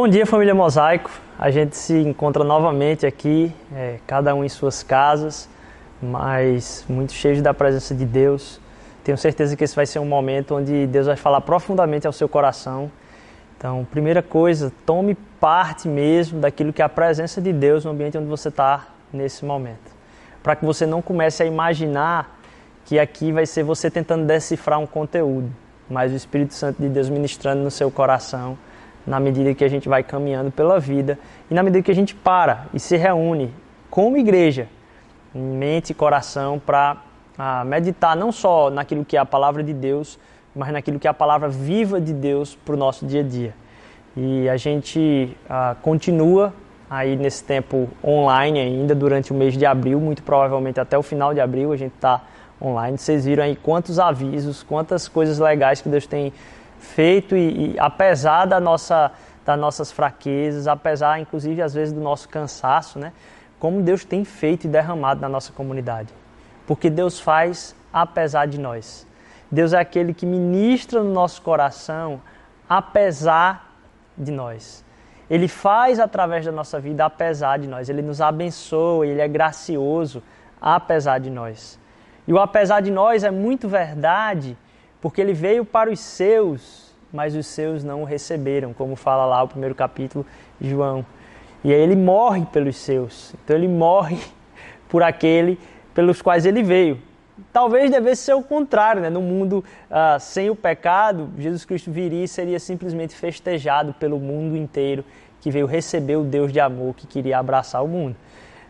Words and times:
Bom 0.00 0.08
dia, 0.08 0.24
família 0.24 0.54
Mosaico. 0.54 1.10
A 1.38 1.50
gente 1.50 1.76
se 1.76 1.92
encontra 1.92 2.42
novamente 2.42 3.04
aqui, 3.04 3.52
é, 3.70 3.98
cada 4.06 4.34
um 4.34 4.42
em 4.42 4.48
suas 4.48 4.82
casas, 4.82 5.46
mas 6.00 6.86
muito 6.88 7.12
cheios 7.12 7.42
da 7.42 7.52
presença 7.52 7.94
de 7.94 8.06
Deus. 8.06 8.58
Tenho 9.04 9.18
certeza 9.18 9.54
que 9.54 9.62
esse 9.62 9.76
vai 9.76 9.84
ser 9.84 9.98
um 9.98 10.06
momento 10.06 10.54
onde 10.54 10.86
Deus 10.86 11.06
vai 11.06 11.16
falar 11.16 11.42
profundamente 11.42 12.06
ao 12.06 12.14
seu 12.14 12.26
coração. 12.30 12.90
Então, 13.58 13.86
primeira 13.90 14.22
coisa, 14.22 14.72
tome 14.86 15.14
parte 15.38 15.86
mesmo 15.86 16.40
daquilo 16.40 16.72
que 16.72 16.80
é 16.80 16.84
a 16.86 16.88
presença 16.88 17.38
de 17.38 17.52
Deus 17.52 17.84
no 17.84 17.90
ambiente 17.90 18.16
onde 18.16 18.26
você 18.26 18.48
está 18.48 18.86
nesse 19.12 19.44
momento. 19.44 19.94
Para 20.42 20.56
que 20.56 20.64
você 20.64 20.86
não 20.86 21.02
comece 21.02 21.42
a 21.42 21.46
imaginar 21.46 22.40
que 22.86 22.98
aqui 22.98 23.32
vai 23.32 23.44
ser 23.44 23.64
você 23.64 23.90
tentando 23.90 24.24
decifrar 24.24 24.78
um 24.78 24.86
conteúdo, 24.86 25.54
mas 25.90 26.10
o 26.10 26.16
Espírito 26.16 26.54
Santo 26.54 26.80
de 26.80 26.88
Deus 26.88 27.10
ministrando 27.10 27.62
no 27.62 27.70
seu 27.70 27.90
coração 27.90 28.56
na 29.06 29.18
medida 29.18 29.54
que 29.54 29.64
a 29.64 29.68
gente 29.68 29.88
vai 29.88 30.02
caminhando 30.02 30.50
pela 30.50 30.78
vida 30.78 31.18
e 31.50 31.54
na 31.54 31.62
medida 31.62 31.82
que 31.82 31.90
a 31.90 31.94
gente 31.94 32.14
para 32.14 32.66
e 32.72 32.80
se 32.80 32.96
reúne 32.96 33.52
como 33.90 34.16
igreja, 34.16 34.68
mente 35.34 35.90
e 35.90 35.94
coração, 35.94 36.58
para 36.58 36.98
ah, 37.36 37.64
meditar 37.64 38.16
não 38.16 38.30
só 38.30 38.70
naquilo 38.70 39.04
que 39.04 39.16
é 39.16 39.20
a 39.20 39.24
palavra 39.24 39.62
de 39.62 39.72
Deus, 39.72 40.18
mas 40.54 40.72
naquilo 40.72 40.98
que 40.98 41.06
é 41.06 41.10
a 41.10 41.14
palavra 41.14 41.48
viva 41.48 42.00
de 42.00 42.12
Deus 42.12 42.54
para 42.54 42.74
o 42.74 42.78
nosso 42.78 43.06
dia 43.06 43.20
a 43.20 43.24
dia. 43.24 43.54
E 44.16 44.48
a 44.48 44.56
gente 44.56 45.36
ah, 45.48 45.76
continua 45.82 46.52
aí 46.88 47.16
nesse 47.16 47.44
tempo 47.44 47.88
online 48.04 48.58
ainda 48.58 48.94
durante 48.94 49.32
o 49.32 49.34
mês 49.34 49.56
de 49.56 49.64
abril, 49.64 50.00
muito 50.00 50.22
provavelmente 50.22 50.80
até 50.80 50.98
o 50.98 51.02
final 51.02 51.32
de 51.32 51.40
abril 51.40 51.72
a 51.72 51.76
gente 51.76 51.94
está 51.94 52.22
online. 52.60 52.98
Vocês 52.98 53.24
viram 53.24 53.44
aí 53.44 53.56
quantos 53.56 53.98
avisos, 53.98 54.62
quantas 54.62 55.08
coisas 55.08 55.38
legais 55.38 55.80
que 55.80 55.88
Deus 55.88 56.06
tem 56.06 56.32
feito 56.80 57.36
e, 57.36 57.74
e 57.74 57.78
apesar 57.78 58.46
da 58.46 58.58
nossa, 58.58 59.12
das 59.44 59.58
nossas 59.58 59.92
fraquezas, 59.92 60.66
apesar 60.66 61.20
inclusive 61.20 61.62
às 61.62 61.74
vezes 61.74 61.92
do 61.92 62.00
nosso 62.00 62.28
cansaço, 62.28 62.98
né? 62.98 63.12
Como 63.58 63.82
Deus 63.82 64.04
tem 64.04 64.24
feito 64.24 64.64
e 64.64 64.68
derramado 64.68 65.20
na 65.20 65.28
nossa 65.28 65.52
comunidade. 65.52 66.12
Porque 66.66 66.88
Deus 66.88 67.20
faz 67.20 67.76
apesar 67.92 68.46
de 68.46 68.58
nós. 68.58 69.06
Deus 69.50 69.72
é 69.72 69.78
aquele 69.78 70.14
que 70.14 70.24
ministra 70.24 71.02
no 71.02 71.12
nosso 71.12 71.42
coração 71.42 72.20
apesar 72.68 73.76
de 74.16 74.30
nós. 74.30 74.84
Ele 75.28 75.46
faz 75.46 76.00
através 76.00 76.44
da 76.44 76.52
nossa 76.52 76.80
vida 76.80 77.04
apesar 77.04 77.58
de 77.58 77.68
nós. 77.68 77.88
Ele 77.88 78.02
nos 78.02 78.20
abençoa, 78.20 79.06
ele 79.06 79.20
é 79.20 79.28
gracioso 79.28 80.22
apesar 80.60 81.18
de 81.18 81.30
nós. 81.30 81.78
E 82.26 82.32
o 82.32 82.38
apesar 82.38 82.80
de 82.80 82.90
nós 82.90 83.24
é 83.24 83.30
muito 83.30 83.68
verdade 83.68 84.56
porque 85.00 85.20
ele 85.20 85.32
veio 85.32 85.64
para 85.64 85.90
os 85.90 86.00
seus, 86.00 86.92
mas 87.12 87.34
os 87.34 87.46
seus 87.46 87.82
não 87.82 88.02
o 88.02 88.04
receberam, 88.04 88.72
como 88.72 88.96
fala 88.96 89.24
lá 89.24 89.42
o 89.42 89.48
primeiro 89.48 89.74
capítulo 89.74 90.24
de 90.60 90.70
João. 90.70 91.04
E 91.62 91.72
aí 91.72 91.80
ele 91.80 91.96
morre 91.96 92.46
pelos 92.46 92.76
seus. 92.76 93.34
Então 93.44 93.56
ele 93.56 93.68
morre 93.68 94.18
por 94.88 95.02
aquele 95.02 95.58
pelos 95.94 96.22
quais 96.22 96.46
ele 96.46 96.62
veio. 96.62 96.98
Talvez 97.52 97.90
devesse 97.90 98.22
ser 98.22 98.34
o 98.34 98.42
contrário, 98.42 99.00
né? 99.00 99.10
No 99.10 99.22
mundo 99.22 99.64
ah, 99.90 100.18
sem 100.18 100.50
o 100.50 100.56
pecado, 100.56 101.30
Jesus 101.38 101.64
Cristo 101.64 101.90
viria 101.90 102.24
e 102.24 102.28
seria 102.28 102.60
simplesmente 102.60 103.14
festejado 103.14 103.94
pelo 103.94 104.18
mundo 104.18 104.56
inteiro 104.56 105.04
que 105.40 105.50
veio 105.50 105.66
receber 105.66 106.16
o 106.16 106.22
Deus 106.22 106.52
de 106.52 106.60
amor 106.60 106.94
que 106.94 107.06
queria 107.06 107.38
abraçar 107.38 107.82
o 107.82 107.88
mundo. 107.88 108.14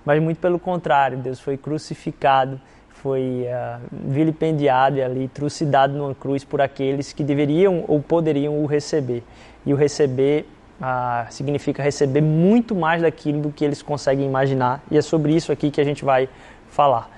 Mas 0.04 0.22
muito 0.22 0.38
pelo 0.38 0.58
contrário, 0.58 1.19
Deus 1.19 1.40
foi 1.40 1.56
crucificado 1.56 2.60
foi 3.03 3.47
uh, 3.47 3.81
vilipendiado 3.91 4.99
e 4.99 5.03
ali 5.03 5.28
trucidado 5.28 5.97
numa 5.97 6.15
cruz 6.15 6.44
por 6.44 6.61
aqueles 6.61 7.12
que 7.12 7.25
deveriam 7.25 7.84
ou 7.88 8.00
poderiam 8.00 8.62
o 8.62 8.66
receber. 8.66 9.22
E 9.65 9.72
o 9.72 9.77
receber 9.77 10.47
uh, 10.81 11.31
significa 11.31 11.83
receber 11.83 12.21
muito 12.21 12.75
mais 12.75 13.03
daquilo 13.03 13.41
do 13.41 13.50
que 13.50 13.65
eles 13.65 13.83
conseguem 13.83 14.27
imaginar. 14.27 14.83
E 14.91 14.99
é 14.99 15.03
sobre 15.03 15.34
isso 15.34 15.50
aqui 15.50 15.71
que 15.71 15.81
a 15.81 15.84
gente 15.84 16.05
vai 16.05 16.28
falar. 16.69 17.11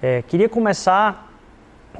É, 0.00 0.22
queria 0.22 0.48
começar 0.48 1.30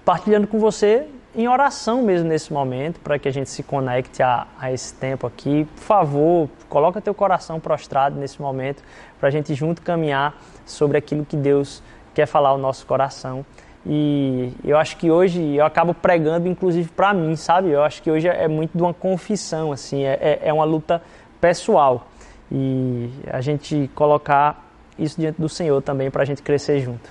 partilhando 0.05 0.47
com 0.47 0.59
você 0.59 1.07
em 1.35 1.49
oração 1.49 2.03
mesmo 2.03 2.29
nesse 2.29 2.53
momento, 2.53 3.01
para 3.01 3.19
que 3.19 3.29
a 3.29 3.33
gente 3.33 3.49
se 3.49 3.63
conecte 3.63 4.23
a, 4.23 4.47
a, 4.59 4.73
esse 4.73 4.95
tempo 4.95 5.27
aqui. 5.27 5.67
Por 5.77 5.83
favor, 5.83 6.49
coloca 6.69 7.01
teu 7.01 7.15
coração 7.15 7.61
prostrado 7.61 8.19
nesse 8.19 8.41
momento, 8.41 8.83
para 9.19 9.29
a 9.29 9.33
gente 9.33 9.55
junto 9.55 9.81
caminhar 9.83 10.35
sobre 10.67 10.99
aquilo 10.99 11.25
que 11.25 11.37
Deus 11.37 11.83
quer 12.15 12.27
falar 12.27 12.51
ao 12.51 12.59
nosso 12.59 12.87
coração. 12.87 13.45
E 13.85 14.53
eu 14.65 14.79
acho 14.79 14.97
que 14.97 15.11
hoje 15.11 15.57
eu 15.57 15.65
acabo 15.65 15.93
pregando, 15.93 16.49
inclusive 16.49 16.89
para 16.91 17.13
mim, 17.13 17.35
sabe? 17.35 17.71
Eu 17.71 17.83
acho 17.83 18.01
que 18.03 18.11
hoje 18.11 18.29
é 18.29 18.47
muito 18.47 18.77
de 18.77 18.83
uma 18.83 18.95
confissão, 18.95 19.73
assim, 19.73 20.05
é, 20.05 20.19
é, 20.21 20.41
é 20.45 20.53
uma 20.53 20.65
luta 20.65 21.03
pessoal. 21.41 22.07
E 22.51 23.11
a 23.27 23.41
gente 23.41 23.91
colocar 23.95 24.71
isso 24.99 25.21
diante 25.21 25.41
do 25.41 25.49
Senhor 25.49 25.83
também 25.83 26.11
para 26.11 26.23
a 26.23 26.25
gente 26.25 26.43
crescer 26.43 26.81
junto. 26.81 27.11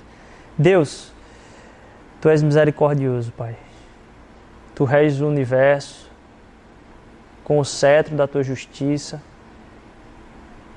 Deus, 0.56 1.12
Tu 2.20 2.28
és 2.28 2.42
misericordioso, 2.42 3.32
Pai. 3.32 3.56
Tu 4.74 4.84
reges 4.84 5.20
o 5.20 5.26
universo 5.26 6.10
com 7.44 7.58
o 7.58 7.64
cetro 7.64 8.14
da 8.14 8.26
Tua 8.26 8.42
justiça, 8.42 9.20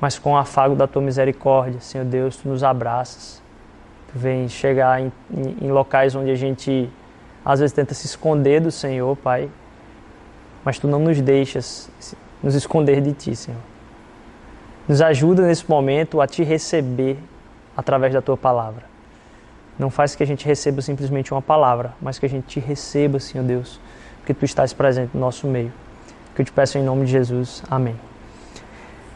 mas 0.01 0.19
com 0.19 0.33
o 0.33 0.37
afago 0.37 0.75
da 0.75 0.87
Tua 0.87 1.01
misericórdia, 1.01 1.79
Senhor 1.79 2.03
Deus, 2.03 2.35
Tu 2.35 2.49
nos 2.49 2.63
abraças 2.63 3.44
vem 4.15 4.47
chegar 4.47 5.01
em, 5.01 5.11
em, 5.29 5.65
em 5.65 5.71
locais 5.71 6.15
onde 6.15 6.31
a 6.31 6.35
gente 6.35 6.89
às 7.43 7.59
vezes 7.59 7.75
tenta 7.75 7.93
se 7.93 8.05
esconder 8.07 8.61
do 8.61 8.71
Senhor, 8.71 9.15
Pai, 9.17 9.49
mas 10.63 10.79
Tu 10.79 10.87
não 10.87 10.99
nos 10.99 11.19
deixas 11.21 11.89
nos 12.41 12.55
esconder 12.55 13.01
de 13.01 13.11
Ti, 13.13 13.35
Senhor. 13.35 13.59
Nos 14.87 15.01
ajuda 15.01 15.45
nesse 15.45 15.69
momento 15.69 16.21
a 16.21 16.27
Te 16.27 16.43
receber 16.43 17.17
através 17.75 18.13
da 18.13 18.21
Tua 18.21 18.37
palavra. 18.37 18.83
Não 19.77 19.89
faz 19.89 20.15
que 20.15 20.23
a 20.23 20.27
gente 20.27 20.45
receba 20.45 20.81
simplesmente 20.81 21.33
uma 21.33 21.41
palavra, 21.41 21.93
mas 22.01 22.17
que 22.17 22.25
a 22.25 22.29
gente 22.29 22.45
te 22.45 22.59
receba, 22.59 23.19
Senhor 23.19 23.43
Deus, 23.43 23.79
porque 24.19 24.33
Tu 24.33 24.45
estás 24.45 24.73
presente 24.73 25.11
no 25.13 25.19
nosso 25.19 25.45
meio. 25.47 25.73
Que 26.33 26.41
eu 26.41 26.45
te 26.45 26.51
peço 26.51 26.77
em 26.77 26.83
nome 26.83 27.05
de 27.05 27.11
Jesus. 27.11 27.63
Amém. 27.69 27.95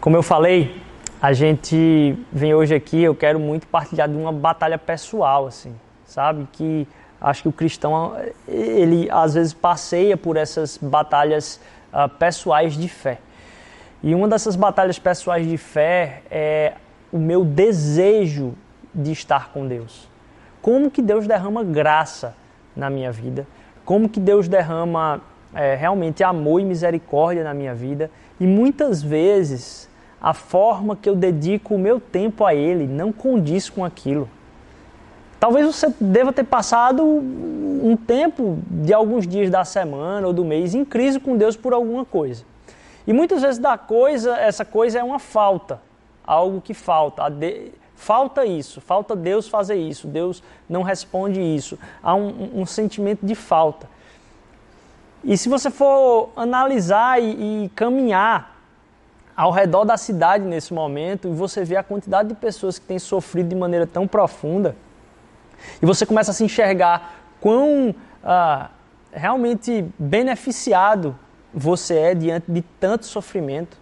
Como 0.02 0.16
eu 0.16 0.24
falei, 0.24 0.82
a 1.22 1.34
gente 1.34 2.18
vem 2.32 2.54
hoje 2.54 2.74
aqui, 2.74 3.02
eu 3.02 3.14
quero 3.14 3.40
muito 3.40 3.68
partilhar 3.68 4.08
de 4.08 4.16
uma 4.16 4.32
batalha 4.32 4.78
pessoal, 4.78 5.48
assim, 5.48 5.76
sabe? 6.06 6.48
Que 6.54 6.88
acho 7.20 7.42
que 7.42 7.50
o 7.50 7.52
cristão, 7.52 8.16
ele 8.48 9.10
às 9.12 9.34
vezes 9.34 9.54
passeia 9.54 10.16
por 10.16 10.38
essas 10.38 10.78
batalhas 10.78 11.60
uh, 11.92 12.08
pessoais 12.08 12.74
de 12.74 12.88
fé. 12.88 13.20
E 14.02 14.16
uma 14.16 14.30
dessas 14.30 14.56
batalhas 14.56 14.98
pessoais 14.98 15.46
de 15.46 15.58
fé 15.58 16.22
é 16.32 16.74
o 17.12 17.18
meu 17.18 17.44
desejo 17.44 18.54
de 18.96 19.12
estar 19.12 19.50
com 19.50 19.68
Deus. 19.68 20.08
Como 20.62 20.90
que 20.90 21.02
Deus 21.02 21.28
derrama 21.28 21.66
graça 21.66 22.34
na 22.74 22.90
minha 22.90 23.12
vida? 23.12 23.46
Como 23.84 24.08
que 24.08 24.22
Deus 24.22 24.48
derrama 24.48 25.20
é, 25.54 25.76
realmente 25.76 26.24
amor 26.24 26.62
e 26.62 26.64
misericórdia 26.64 27.44
na 27.44 27.54
minha 27.54 27.76
vida? 27.76 28.10
E 28.40 28.48
muitas 28.48 29.02
vezes 29.04 29.90
a 30.22 30.34
forma 30.34 30.96
que 30.96 31.10
eu 31.10 31.16
dedico 31.16 31.76
o 31.76 31.80
meu 31.80 32.00
tempo 32.00 32.46
a 32.46 32.54
Ele 32.54 32.86
não 32.86 33.12
condiz 33.12 33.70
com 33.70 33.86
aquilo. 33.86 34.30
Talvez 35.40 35.66
você 35.66 35.94
deva 36.00 36.34
ter 36.34 36.44
passado 36.44 37.02
um 37.02 37.96
tempo 37.96 38.60
de 38.70 38.94
alguns 38.94 39.26
dias 39.26 39.50
da 39.50 39.64
semana 39.64 40.28
ou 40.28 40.34
do 40.34 40.44
mês 40.44 40.76
em 40.76 40.84
crise 40.84 41.20
com 41.20 41.38
Deus 41.38 41.56
por 41.56 41.74
alguma 41.74 42.04
coisa. 42.04 42.44
E 43.08 43.14
muitas 43.14 43.42
vezes 43.42 43.58
da 43.58 43.78
coisa, 43.78 44.36
essa 44.36 44.66
coisa 44.66 45.00
é 45.00 45.04
uma 45.04 45.18
falta, 45.18 45.82
algo 46.26 46.60
que 46.60 46.74
falta. 46.74 47.24
Falta 47.96 48.46
isso, 48.46 48.82
falta 48.82 49.16
Deus 49.16 49.48
fazer 49.48 49.76
isso, 49.76 50.08
Deus 50.08 50.44
não 50.70 50.84
responde 50.84 51.40
isso. 51.42 51.80
Há 52.04 52.16
um, 52.16 52.62
um 52.62 52.66
sentimento 52.66 53.26
de 53.26 53.36
falta. 53.36 53.90
E 55.24 55.38
se 55.38 55.50
você 55.50 55.70
for 55.70 56.30
analisar 56.36 57.22
e, 57.22 57.66
e 57.66 57.70
caminhar 57.70 58.59
ao 59.40 59.52
redor 59.52 59.86
da 59.86 59.96
cidade 59.96 60.44
nesse 60.44 60.74
momento 60.74 61.30
e 61.30 61.32
você 61.32 61.64
vê 61.64 61.78
a 61.78 61.84
quantidade 61.84 62.28
de 62.28 62.36
pessoas 62.36 62.78
que 62.78 62.86
têm 62.86 63.00
sofrido 63.00 63.48
de 63.48 63.56
maneira 63.56 63.88
tão 63.88 64.06
profunda 64.06 64.76
e 65.82 65.86
você 65.86 66.06
começa 66.06 66.32
a 66.32 66.34
se 66.34 66.44
enxergar 66.44 67.16
quão 67.40 67.96
ah, 68.22 68.70
realmente 69.14 69.86
beneficiado 69.98 71.18
você 71.54 71.96
é 71.96 72.14
diante 72.14 72.52
de 72.52 72.62
tanto 72.82 73.06
sofrimento. 73.06 73.78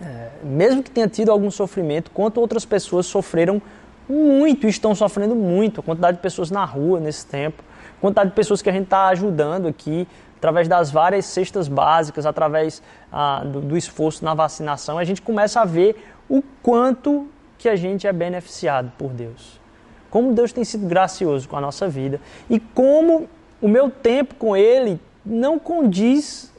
É, 0.00 0.28
mesmo 0.44 0.80
que 0.80 0.92
tenha 0.92 1.08
tido 1.08 1.32
algum 1.32 1.50
sofrimento, 1.50 2.12
quanto 2.12 2.40
outras 2.40 2.64
pessoas 2.64 3.06
sofreram 3.06 3.60
muito 4.08 4.68
e 4.68 4.70
estão 4.70 4.94
sofrendo 4.94 5.34
muito. 5.34 5.80
A 5.80 5.82
quantidade 5.82 6.18
de 6.18 6.22
pessoas 6.22 6.52
na 6.52 6.64
rua 6.64 7.00
nesse 7.00 7.26
tempo, 7.26 7.64
a 7.98 8.00
quantidade 8.00 8.30
de 8.30 8.36
pessoas 8.36 8.62
que 8.62 8.70
a 8.70 8.72
gente 8.72 8.84
está 8.84 9.08
ajudando 9.08 9.66
aqui, 9.66 10.06
através 10.46 10.68
das 10.68 10.92
várias 10.92 11.24
cestas 11.26 11.66
básicas, 11.66 12.24
através 12.24 12.80
ah, 13.10 13.42
do, 13.44 13.60
do, 13.60 13.76
esforço 13.76 14.24
na 14.24 14.32
vacinação, 14.32 14.96
a 14.96 15.02
gente 15.02 15.20
começa 15.20 15.60
a 15.60 15.64
ver 15.64 15.96
o 16.28 16.40
quanto 16.62 17.28
que 17.58 17.68
a 17.68 17.74
gente 17.74 18.06
é 18.06 18.12
beneficiado 18.12 18.92
por 18.96 19.10
Deus. 19.10 19.60
Como 20.08 20.32
Deus 20.32 20.52
tem 20.52 20.64
sido 20.64 20.86
gracioso 20.86 21.48
com 21.48 21.56
a 21.56 21.60
nossa 21.60 21.88
vida 21.88 22.20
e 22.48 22.60
como 22.60 23.28
o 23.60 23.66
meu 23.66 23.90
tempo 23.90 24.36
com 24.36 24.56
Ele 24.56 25.00
não 25.24 25.58
condiz 25.58 26.52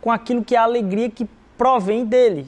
com 0.00 0.12
aquilo 0.12 0.44
que 0.44 0.54
é 0.54 0.58
a 0.58 0.62
alegria 0.62 1.10
que 1.10 1.28
provém 1.58 2.04
dele. 2.04 2.46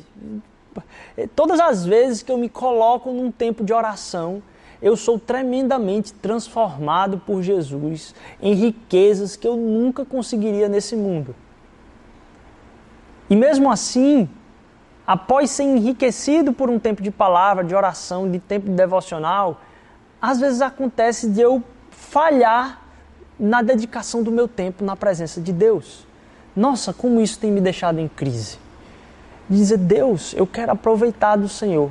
Todas 1.34 1.58
as 1.58 1.84
vezes 1.84 2.22
que 2.22 2.30
eu 2.30 2.38
me 2.38 2.48
coloco 2.48 3.10
num 3.10 3.32
tempo 3.32 3.64
de 3.64 3.72
oração, 3.72 4.40
eu 4.80 4.96
sou 4.96 5.18
tremendamente 5.18 6.12
transformado 6.12 7.18
por 7.18 7.42
Jesus 7.42 8.14
em 8.40 8.54
riquezas 8.54 9.36
que 9.36 9.46
eu 9.46 9.56
nunca 9.56 10.04
conseguiria 10.04 10.68
nesse 10.68 10.94
mundo. 10.94 11.34
E 13.28 13.36
mesmo 13.36 13.70
assim, 13.70 14.28
após 15.06 15.50
ser 15.50 15.64
enriquecido 15.64 16.52
por 16.52 16.70
um 16.70 16.78
tempo 16.78 17.02
de 17.02 17.10
palavra, 17.10 17.64
de 17.64 17.74
oração, 17.74 18.30
de 18.30 18.38
tempo 18.38 18.66
de 18.66 18.74
devocional, 18.74 19.60
às 20.20 20.40
vezes 20.40 20.60
acontece 20.60 21.28
de 21.28 21.40
eu 21.40 21.62
falhar 21.90 22.82
na 23.38 23.62
dedicação 23.62 24.22
do 24.22 24.32
meu 24.32 24.48
tempo 24.48 24.84
na 24.84 24.96
presença 24.96 25.40
de 25.40 25.52
Deus. 25.52 26.06
Nossa, 26.54 26.92
como 26.92 27.20
isso 27.20 27.38
tem 27.38 27.50
me 27.50 27.60
deixado 27.60 28.00
em 28.00 28.08
crise. 28.08 28.58
Dizer, 29.48 29.78
Deus, 29.78 30.34
eu 30.34 30.46
quero 30.46 30.72
aproveitar 30.72 31.36
do 31.36 31.48
Senhor. 31.48 31.90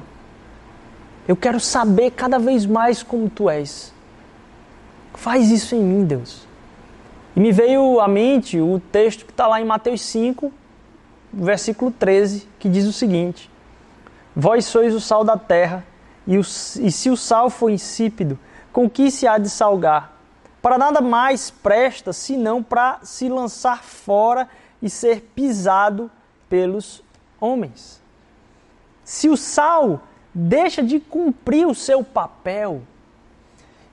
Eu 1.27 1.35
quero 1.35 1.59
saber 1.59 2.12
cada 2.12 2.39
vez 2.39 2.65
mais 2.65 3.03
como 3.03 3.29
tu 3.29 3.50
és. 3.50 3.94
Faz 5.13 5.51
isso 5.51 5.75
em 5.75 5.83
mim, 5.83 6.06
Deus. 6.06 6.47
E 7.35 7.39
me 7.39 7.51
veio 7.51 8.00
à 8.00 8.07
mente 8.07 8.59
o 8.59 8.79
texto 8.91 9.25
que 9.25 9.31
está 9.31 9.45
lá 9.45 9.59
em 9.59 9.65
Mateus 9.65 10.01
5, 10.01 10.51
versículo 11.33 11.91
13, 11.91 12.47
que 12.57 12.69
diz 12.69 12.85
o 12.85 12.94
seguinte: 12.94 13.51
Vós 14.35 14.65
sois 14.65 14.95
o 14.95 15.01
sal 15.01 15.24
da 15.24 15.38
terra, 15.38 15.85
e, 16.25 16.38
o, 16.38 16.41
e 16.41 16.44
se 16.91 17.09
o 17.09 17.18
sal 17.18 17.50
for 17.50 17.69
insípido, 17.69 18.39
com 18.71 18.89
que 18.89 19.12
se 19.12 19.27
há 19.27 19.38
de 19.38 19.50
salgar? 19.50 20.13
Para 20.62 20.77
nada 20.77 21.01
mais 21.01 21.50
presta 21.50 22.13
senão 22.13 22.63
para 22.63 23.00
se 23.03 23.29
lançar 23.29 23.83
fora 23.83 24.47
e 24.81 24.89
ser 24.89 25.21
pisado 25.35 26.09
pelos 26.50 27.03
homens. 27.39 28.01
Se 29.03 29.29
o 29.29 29.38
sal 29.38 30.01
deixa 30.39 30.84
de 30.84 31.00
cumprir 31.00 31.66
o 31.68 31.74
seu 31.74 32.04
papel, 32.04 32.84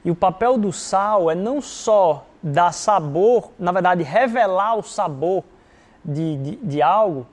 e 0.04 0.10
o 0.10 0.14
papel 0.14 0.58
do 0.58 0.70
sal 0.70 1.30
é 1.30 1.34
não 1.34 1.62
só 1.62 2.26
dar 2.42 2.70
sabor, 2.72 3.50
na 3.58 3.72
verdade, 3.72 4.02
revelar 4.02 4.76
o 4.76 4.82
sabor 4.82 5.42
de, 6.04 6.36
de, 6.36 6.56
de 6.56 6.82
algo, 6.82 7.26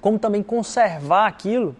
como 0.00 0.20
também 0.20 0.40
conservar 0.40 1.26
aquilo. 1.26 1.74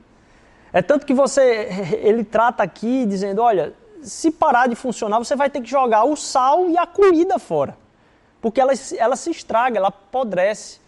É 0.73 0.83
tanto 0.83 1.07
que 1.07 1.15
você, 1.15 1.69
ele 2.03 2.25
trata 2.25 2.65
aqui 2.65 3.07
dizendo, 3.07 3.41
olha, 3.41 3.73
se 4.03 4.33
parar 4.33 4.67
de 4.67 4.75
funcionar, 4.75 5.21
você 5.21 5.37
vai 5.37 5.49
ter 5.49 5.61
que 5.61 5.71
jogar 5.71 6.03
o 6.03 6.17
sal 6.17 6.69
e 6.69 6.77
a 6.77 6.89
comida 6.89 7.39
fora. 7.39 7.77
Porque 8.41 8.61
ela, 8.61 8.73
ela 8.99 9.15
se 9.15 9.31
estraga, 9.31 9.79
ela 9.79 9.89
apodrece. 9.89 10.81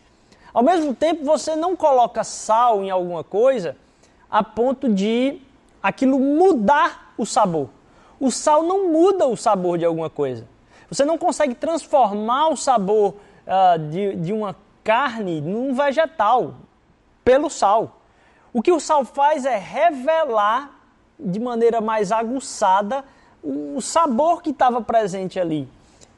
Ao 0.52 0.64
mesmo 0.64 0.92
tempo, 0.92 1.24
você 1.24 1.54
não 1.54 1.76
coloca 1.76 2.24
sal 2.24 2.82
em 2.82 2.90
alguma 2.90 3.22
coisa 3.22 3.76
a 4.34 4.42
ponto 4.42 4.92
de 4.92 5.40
aquilo 5.80 6.18
mudar 6.18 7.14
o 7.16 7.24
sabor. 7.24 7.68
O 8.18 8.32
sal 8.32 8.64
não 8.64 8.90
muda 8.90 9.28
o 9.28 9.36
sabor 9.36 9.78
de 9.78 9.84
alguma 9.84 10.10
coisa. 10.10 10.44
Você 10.90 11.04
não 11.04 11.16
consegue 11.16 11.54
transformar 11.54 12.48
o 12.48 12.56
sabor 12.56 13.14
uh, 13.46 13.78
de, 13.90 14.16
de 14.16 14.32
uma 14.32 14.56
carne 14.82 15.40
num 15.40 15.72
vegetal 15.72 16.56
pelo 17.24 17.48
sal. 17.48 18.00
O 18.52 18.60
que 18.60 18.72
o 18.72 18.80
sal 18.80 19.04
faz 19.04 19.46
é 19.46 19.56
revelar 19.56 20.80
de 21.16 21.38
maneira 21.38 21.80
mais 21.80 22.10
aguçada 22.10 23.04
o 23.40 23.80
sabor 23.80 24.42
que 24.42 24.50
estava 24.50 24.82
presente 24.82 25.38
ali. 25.38 25.68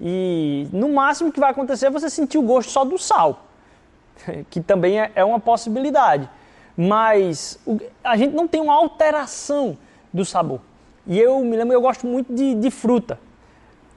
E 0.01 0.67
no 0.73 0.89
máximo 0.89 1.31
que 1.31 1.39
vai 1.39 1.51
acontecer 1.51 1.89
é 1.89 1.91
você 1.91 2.09
sentir 2.09 2.39
o 2.39 2.43
gosto 2.43 2.71
só 2.71 2.83
do 2.83 2.97
sal, 2.97 3.45
que 4.49 4.63
também 4.63 4.99
é, 4.99 5.13
é 5.15 5.23
uma 5.23 5.39
possibilidade. 5.39 6.31
Mas 6.77 7.59
a 8.05 8.17
gente 8.17 8.35
não 8.35 8.47
tem 8.47 8.61
uma 8.61 8.75
alteração 8.75 9.79
do 10.13 10.25
sabor. 10.25 10.61
E 11.07 11.19
eu 11.19 11.41
me 11.41 11.57
lembro, 11.57 11.73
eu 11.73 11.81
gosto 11.81 12.07
muito 12.07 12.35
de, 12.35 12.55
de 12.55 12.71
fruta. 12.71 13.19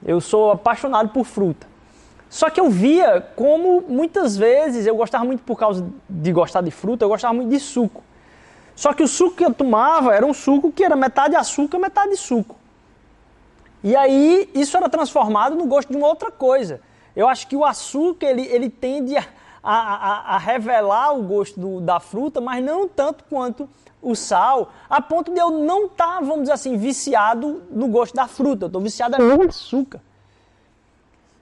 Eu 0.04 0.20
sou 0.20 0.52
apaixonado 0.52 1.10
por 1.10 1.24
fruta. 1.24 1.66
Só 2.28 2.48
que 2.48 2.60
eu 2.60 2.70
via 2.70 3.20
como 3.34 3.82
muitas 3.88 4.36
vezes 4.36 4.86
eu 4.86 4.94
gostava 4.94 5.24
muito 5.24 5.42
por 5.42 5.58
causa 5.58 5.86
de 6.08 6.32
gostar 6.32 6.60
de 6.60 6.70
fruta, 6.70 7.04
eu 7.04 7.08
gostava 7.08 7.34
muito 7.34 7.50
de 7.50 7.58
suco. 7.58 8.02
Só 8.76 8.92
que 8.94 9.02
o 9.02 9.08
suco 9.08 9.36
que 9.36 9.44
eu 9.44 9.52
tomava 9.52 10.14
era 10.14 10.24
um 10.24 10.32
suco 10.32 10.70
que 10.70 10.84
era 10.84 10.94
metade 10.94 11.34
açúcar, 11.34 11.78
metade 11.78 12.16
suco. 12.16 12.56
E 13.82 13.96
aí 13.96 14.48
isso 14.54 14.76
era 14.76 14.88
transformado 14.88 15.56
no 15.56 15.66
gosto 15.66 15.90
de 15.90 15.96
uma 15.96 16.06
outra 16.06 16.30
coisa. 16.30 16.80
Eu 17.16 17.28
acho 17.28 17.48
que 17.48 17.56
o 17.56 17.64
açúcar 17.64 18.26
ele, 18.26 18.46
ele 18.46 18.70
tende 18.70 19.16
a, 19.16 19.24
a, 19.62 20.34
a 20.34 20.38
revelar 20.38 21.16
o 21.16 21.22
gosto 21.22 21.58
do, 21.60 21.80
da 21.80 22.00
fruta, 22.00 22.40
mas 22.40 22.64
não 22.64 22.88
tanto 22.88 23.24
quanto 23.24 23.68
o 24.02 24.14
sal, 24.14 24.72
a 24.88 25.00
ponto 25.02 25.32
de 25.32 25.38
eu 25.38 25.50
não 25.50 25.86
estar, 25.86 26.06
tá, 26.06 26.20
vamos 26.20 26.42
dizer 26.42 26.52
assim, 26.52 26.76
viciado 26.76 27.62
no 27.70 27.88
gosto 27.88 28.14
da 28.14 28.26
fruta. 28.26 28.64
Eu 28.64 28.68
estou 28.68 28.80
viciado 28.80 29.18
no 29.18 29.48
açúcar. 29.48 30.00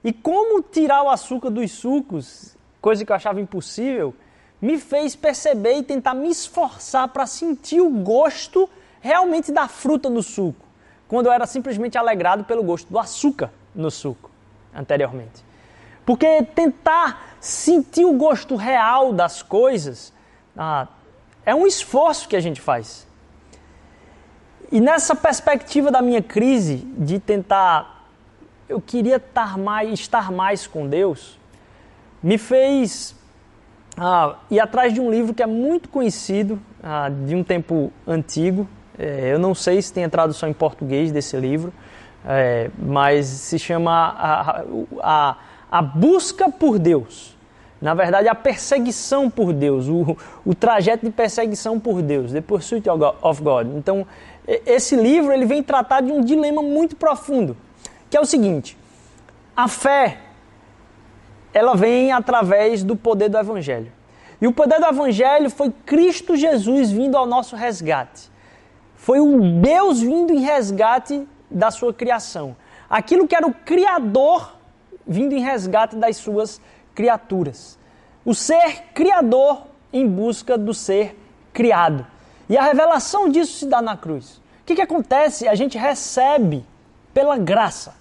E 0.03 0.11
como 0.11 0.61
tirar 0.61 1.03
o 1.03 1.09
açúcar 1.09 1.49
dos 1.49 1.71
sucos, 1.71 2.55
coisa 2.81 3.05
que 3.05 3.11
eu 3.11 3.15
achava 3.15 3.39
impossível, 3.39 4.13
me 4.61 4.77
fez 4.77 5.15
perceber 5.15 5.77
e 5.77 5.83
tentar 5.83 6.13
me 6.13 6.29
esforçar 6.29 7.07
para 7.09 7.25
sentir 7.25 7.81
o 7.81 7.89
gosto 7.89 8.69
realmente 9.01 9.51
da 9.51 9.67
fruta 9.67 10.09
no 10.09 10.21
suco, 10.21 10.65
quando 11.07 11.27
eu 11.27 11.31
era 11.31 11.45
simplesmente 11.45 11.97
alegrado 11.97 12.43
pelo 12.43 12.63
gosto 12.63 12.89
do 12.89 12.99
açúcar 12.99 13.51
no 13.73 13.89
suco 13.89 14.29
anteriormente. 14.73 15.43
Porque 16.05 16.43
tentar 16.43 17.28
sentir 17.39 18.05
o 18.05 18.13
gosto 18.13 18.55
real 18.55 19.13
das 19.13 19.41
coisas 19.41 20.13
ah, 20.57 20.87
é 21.45 21.55
um 21.55 21.65
esforço 21.65 22.27
que 22.27 22.35
a 22.35 22.39
gente 22.39 22.59
faz. 22.59 23.07
E 24.71 24.79
nessa 24.79 25.15
perspectiva 25.15 25.89
da 25.89 26.01
minha 26.01 26.21
crise 26.21 26.77
de 26.97 27.19
tentar 27.19 27.99
eu 28.69 28.79
queria 28.79 29.15
estar 29.15 29.57
mais, 29.57 29.99
estar 29.99 30.31
mais 30.31 30.67
com 30.67 30.87
Deus, 30.87 31.39
me 32.21 32.37
fez 32.37 33.15
ah, 33.97 34.35
ir 34.51 34.59
atrás 34.59 34.93
de 34.93 35.01
um 35.01 35.09
livro 35.09 35.33
que 35.33 35.41
é 35.41 35.47
muito 35.47 35.89
conhecido, 35.89 36.59
ah, 36.83 37.09
de 37.09 37.35
um 37.35 37.43
tempo 37.43 37.91
antigo. 38.07 38.69
É, 38.97 39.33
eu 39.33 39.39
não 39.39 39.55
sei 39.55 39.81
se 39.81 39.91
tem 39.91 40.03
a 40.03 40.09
tradução 40.09 40.47
em 40.47 40.53
português 40.53 41.11
desse 41.11 41.35
livro, 41.35 41.73
é, 42.25 42.69
mas 42.77 43.25
se 43.25 43.57
chama 43.57 43.91
a, 43.91 44.63
a, 45.01 45.37
a, 45.71 45.81
Busca 45.81 46.49
por 46.49 46.79
Deus. 46.79 47.37
Na 47.81 47.93
verdade, 47.93 48.27
a 48.27 48.35
perseguição 48.35 49.29
por 49.29 49.53
Deus, 49.53 49.87
o, 49.87 50.17
o 50.45 50.53
trajeto 50.53 51.05
de 51.05 51.11
perseguição 51.11 51.79
por 51.79 52.01
Deus, 52.01 52.33
The 52.33 52.41
Pursuit 52.41 52.89
of 52.89 53.41
God. 53.41 53.67
Então, 53.77 54.05
esse 54.45 54.95
livro 54.95 55.31
ele 55.31 55.45
vem 55.45 55.63
tratar 55.63 56.01
de 56.01 56.11
um 56.11 56.21
dilema 56.21 56.61
muito 56.61 56.95
profundo 56.95 57.55
que 58.09 58.17
é 58.17 58.19
o 58.19 58.25
seguinte: 58.25 58.77
a 59.55 59.67
fé 59.67 60.19
ela 61.53 61.75
vem 61.75 62.11
através 62.11 62.83
do 62.83 62.95
poder 62.95 63.29
do 63.29 63.37
evangelho. 63.37 63.91
E 64.41 64.47
o 64.47 64.53
poder 64.53 64.79
do 64.79 64.85
evangelho 64.85 65.49
foi 65.49 65.71
Cristo 65.85 66.35
Jesus 66.35 66.91
vindo 66.91 67.17
ao 67.17 67.25
nosso 67.25 67.55
resgate. 67.55 68.31
Foi 68.95 69.19
o 69.19 69.59
Deus 69.59 69.99
vindo 69.99 70.33
em 70.33 70.39
resgate 70.39 71.27
da 71.49 71.71
sua 71.71 71.93
criação. 71.93 72.55
Aquilo 72.89 73.27
que 73.27 73.35
era 73.35 73.45
o 73.45 73.53
criador 73.53 74.57
vindo 75.09 75.33
em 75.33 75.41
resgate 75.41 75.95
das 75.95 76.17
suas 76.17 76.61
criaturas. 76.93 77.79
O 78.23 78.35
ser 78.35 78.83
criador 78.93 79.63
em 79.91 80.07
busca 80.07 80.55
do 80.55 80.71
ser 80.71 81.17
criado. 81.51 82.05
E 82.47 82.55
a 82.55 82.61
revelação 82.61 83.27
disso 83.27 83.57
se 83.57 83.65
dá 83.65 83.81
na 83.81 83.97
cruz. 83.97 84.37
O 84.61 84.65
que, 84.67 84.75
que 84.75 84.81
acontece? 84.81 85.47
A 85.47 85.55
gente 85.55 85.79
recebe 85.79 86.63
pela 87.11 87.39
graça 87.39 87.95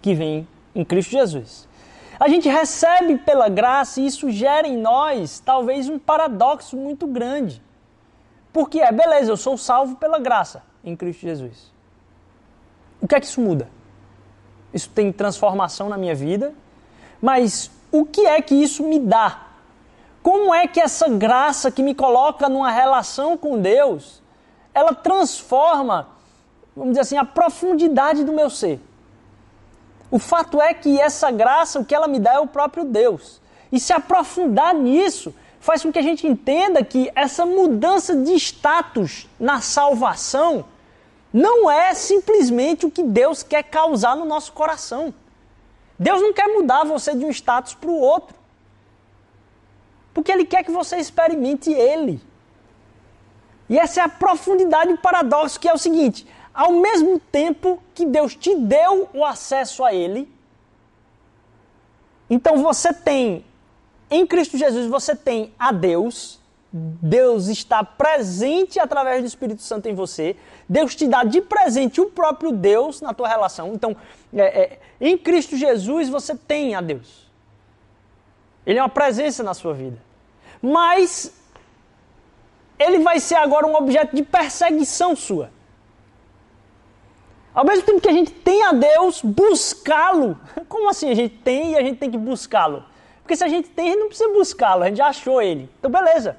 que 0.00 0.14
vem 0.14 0.46
em 0.72 0.84
Cristo 0.84 1.10
Jesus. 1.10 1.68
A 2.20 2.28
gente 2.28 2.48
recebe 2.48 3.18
pela 3.18 3.48
graça 3.48 4.00
e 4.00 4.06
isso 4.06 4.30
gera 4.30 4.68
em 4.68 4.76
nós 4.76 5.40
talvez 5.40 5.88
um 5.88 5.98
paradoxo 5.98 6.76
muito 6.76 7.04
grande. 7.04 7.60
Porque 8.52 8.80
é, 8.80 8.92
beleza, 8.92 9.32
eu 9.32 9.36
sou 9.36 9.58
salvo 9.58 9.96
pela 9.96 10.20
graça 10.20 10.62
em 10.84 10.94
Cristo 10.94 11.22
Jesus. 11.22 11.72
O 13.00 13.08
que 13.08 13.16
é 13.16 13.20
que 13.20 13.26
isso 13.26 13.40
muda? 13.40 13.68
Isso 14.72 14.88
tem 14.90 15.12
transformação 15.12 15.88
na 15.88 15.98
minha 15.98 16.14
vida, 16.14 16.54
mas 17.20 17.70
o 17.90 18.04
que 18.04 18.26
é 18.26 18.40
que 18.40 18.54
isso 18.54 18.82
me 18.82 18.98
dá? 18.98 19.48
Como 20.22 20.54
é 20.54 20.66
que 20.66 20.80
essa 20.80 21.08
graça 21.08 21.70
que 21.70 21.82
me 21.82 21.94
coloca 21.94 22.48
numa 22.48 22.70
relação 22.70 23.36
com 23.36 23.58
Deus, 23.58 24.22
ela 24.72 24.94
transforma, 24.94 26.08
vamos 26.74 26.92
dizer 26.92 27.00
assim, 27.00 27.16
a 27.16 27.24
profundidade 27.24 28.24
do 28.24 28.32
meu 28.32 28.48
ser? 28.48 28.80
O 30.10 30.18
fato 30.18 30.60
é 30.60 30.72
que 30.72 31.00
essa 31.00 31.30
graça, 31.30 31.80
o 31.80 31.84
que 31.84 31.94
ela 31.94 32.06
me 32.06 32.18
dá 32.18 32.34
é 32.34 32.38
o 32.38 32.46
próprio 32.46 32.84
Deus. 32.84 33.40
E 33.72 33.80
se 33.80 33.92
aprofundar 33.92 34.74
nisso, 34.74 35.34
faz 35.58 35.82
com 35.82 35.92
que 35.92 35.98
a 35.98 36.02
gente 36.02 36.26
entenda 36.26 36.84
que 36.84 37.10
essa 37.14 37.46
mudança 37.46 38.14
de 38.14 38.34
status 38.34 39.28
na 39.40 39.60
salvação 39.60 40.64
não 41.32 41.70
é 41.70 41.94
simplesmente 41.94 42.84
o 42.84 42.90
que 42.90 43.02
Deus 43.02 43.42
quer 43.42 43.62
causar 43.62 44.14
no 44.14 44.24
nosso 44.24 44.52
coração. 44.52 45.14
Deus 45.98 46.20
não 46.20 46.32
quer 46.32 46.48
mudar 46.48 46.84
você 46.84 47.14
de 47.14 47.24
um 47.24 47.30
status 47.30 47.74
para 47.74 47.88
o 47.88 47.98
outro. 47.98 48.36
Porque 50.12 50.30
Ele 50.30 50.44
quer 50.44 50.62
que 50.62 50.70
você 50.70 50.96
experimente 50.96 51.72
Ele. 51.72 52.20
E 53.68 53.78
essa 53.78 54.00
é 54.00 54.04
a 54.04 54.08
profundidade 54.08 54.92
do 54.92 54.98
paradoxo, 54.98 55.58
que 55.58 55.68
é 55.68 55.72
o 55.72 55.78
seguinte: 55.78 56.26
ao 56.52 56.72
mesmo 56.72 57.18
tempo 57.18 57.82
que 57.94 58.04
Deus 58.04 58.34
te 58.34 58.54
deu 58.54 59.08
o 59.14 59.24
acesso 59.24 59.82
a 59.82 59.94
Ele, 59.94 60.30
então 62.28 62.62
você 62.62 62.92
tem, 62.92 63.44
em 64.10 64.26
Cristo 64.26 64.58
Jesus, 64.58 64.86
você 64.86 65.16
tem 65.16 65.54
a 65.58 65.72
Deus, 65.72 66.41
Deus 66.72 67.48
está 67.48 67.84
presente 67.84 68.80
através 68.80 69.20
do 69.20 69.26
Espírito 69.26 69.60
Santo 69.60 69.88
em 69.88 69.94
você, 69.94 70.36
Deus 70.66 70.94
te 70.94 71.06
dá 71.06 71.22
de 71.22 71.42
presente 71.42 72.00
o 72.00 72.06
próprio 72.06 72.50
Deus 72.50 73.02
na 73.02 73.12
tua 73.12 73.28
relação. 73.28 73.74
Então, 73.74 73.94
é, 74.32 74.42
é, 74.42 74.78
em 75.00 75.18
Cristo 75.18 75.56
Jesus 75.56 76.08
você 76.08 76.34
tem 76.34 76.74
a 76.74 76.80
Deus. 76.80 77.30
Ele 78.64 78.78
é 78.78 78.82
uma 78.82 78.88
presença 78.88 79.42
na 79.42 79.52
sua 79.52 79.74
vida. 79.74 79.98
Mas 80.62 81.34
ele 82.78 83.00
vai 83.00 83.20
ser 83.20 83.34
agora 83.34 83.66
um 83.66 83.74
objeto 83.74 84.16
de 84.16 84.22
perseguição 84.22 85.14
sua. 85.14 85.50
Ao 87.52 87.66
mesmo 87.66 87.84
tempo 87.84 88.00
que 88.00 88.08
a 88.08 88.12
gente 88.12 88.30
tem 88.32 88.62
a 88.62 88.72
Deus, 88.72 89.20
buscá-lo. 89.20 90.40
Como 90.68 90.88
assim 90.88 91.10
a 91.10 91.14
gente 91.14 91.36
tem 91.36 91.72
e 91.72 91.76
a 91.76 91.82
gente 91.82 91.98
tem 91.98 92.10
que 92.10 92.16
buscá-lo? 92.16 92.84
Porque 93.22 93.36
se 93.36 93.44
a 93.44 93.48
gente 93.48 93.68
tem, 93.68 93.88
a 93.88 93.90
gente 93.90 94.00
não 94.00 94.08
precisa 94.08 94.32
buscá-lo, 94.32 94.84
a 94.84 94.88
gente 94.88 94.96
já 94.96 95.08
achou 95.08 95.42
ele. 95.42 95.68
Então, 95.78 95.90
beleza. 95.90 96.38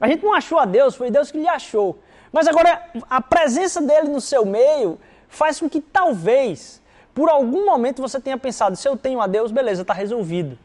A 0.00 0.08
gente 0.08 0.24
não 0.24 0.32
achou 0.32 0.58
a 0.58 0.64
Deus, 0.64 0.94
foi 0.94 1.10
Deus 1.10 1.30
que 1.30 1.38
lhe 1.38 1.48
achou. 1.48 1.98
Mas 2.32 2.48
agora, 2.48 2.90
a 3.08 3.20
presença 3.20 3.82
dele 3.82 4.08
no 4.08 4.20
seu 4.20 4.46
meio 4.46 4.98
faz 5.28 5.60
com 5.60 5.68
que 5.68 5.80
talvez, 5.80 6.80
por 7.12 7.28
algum 7.28 7.66
momento, 7.66 8.00
você 8.00 8.18
tenha 8.18 8.38
pensado: 8.38 8.76
se 8.76 8.88
eu 8.88 8.96
tenho 8.96 9.20
a 9.20 9.26
Deus, 9.26 9.52
beleza, 9.52 9.82
está 9.82 9.92
resolvido. 9.92 10.58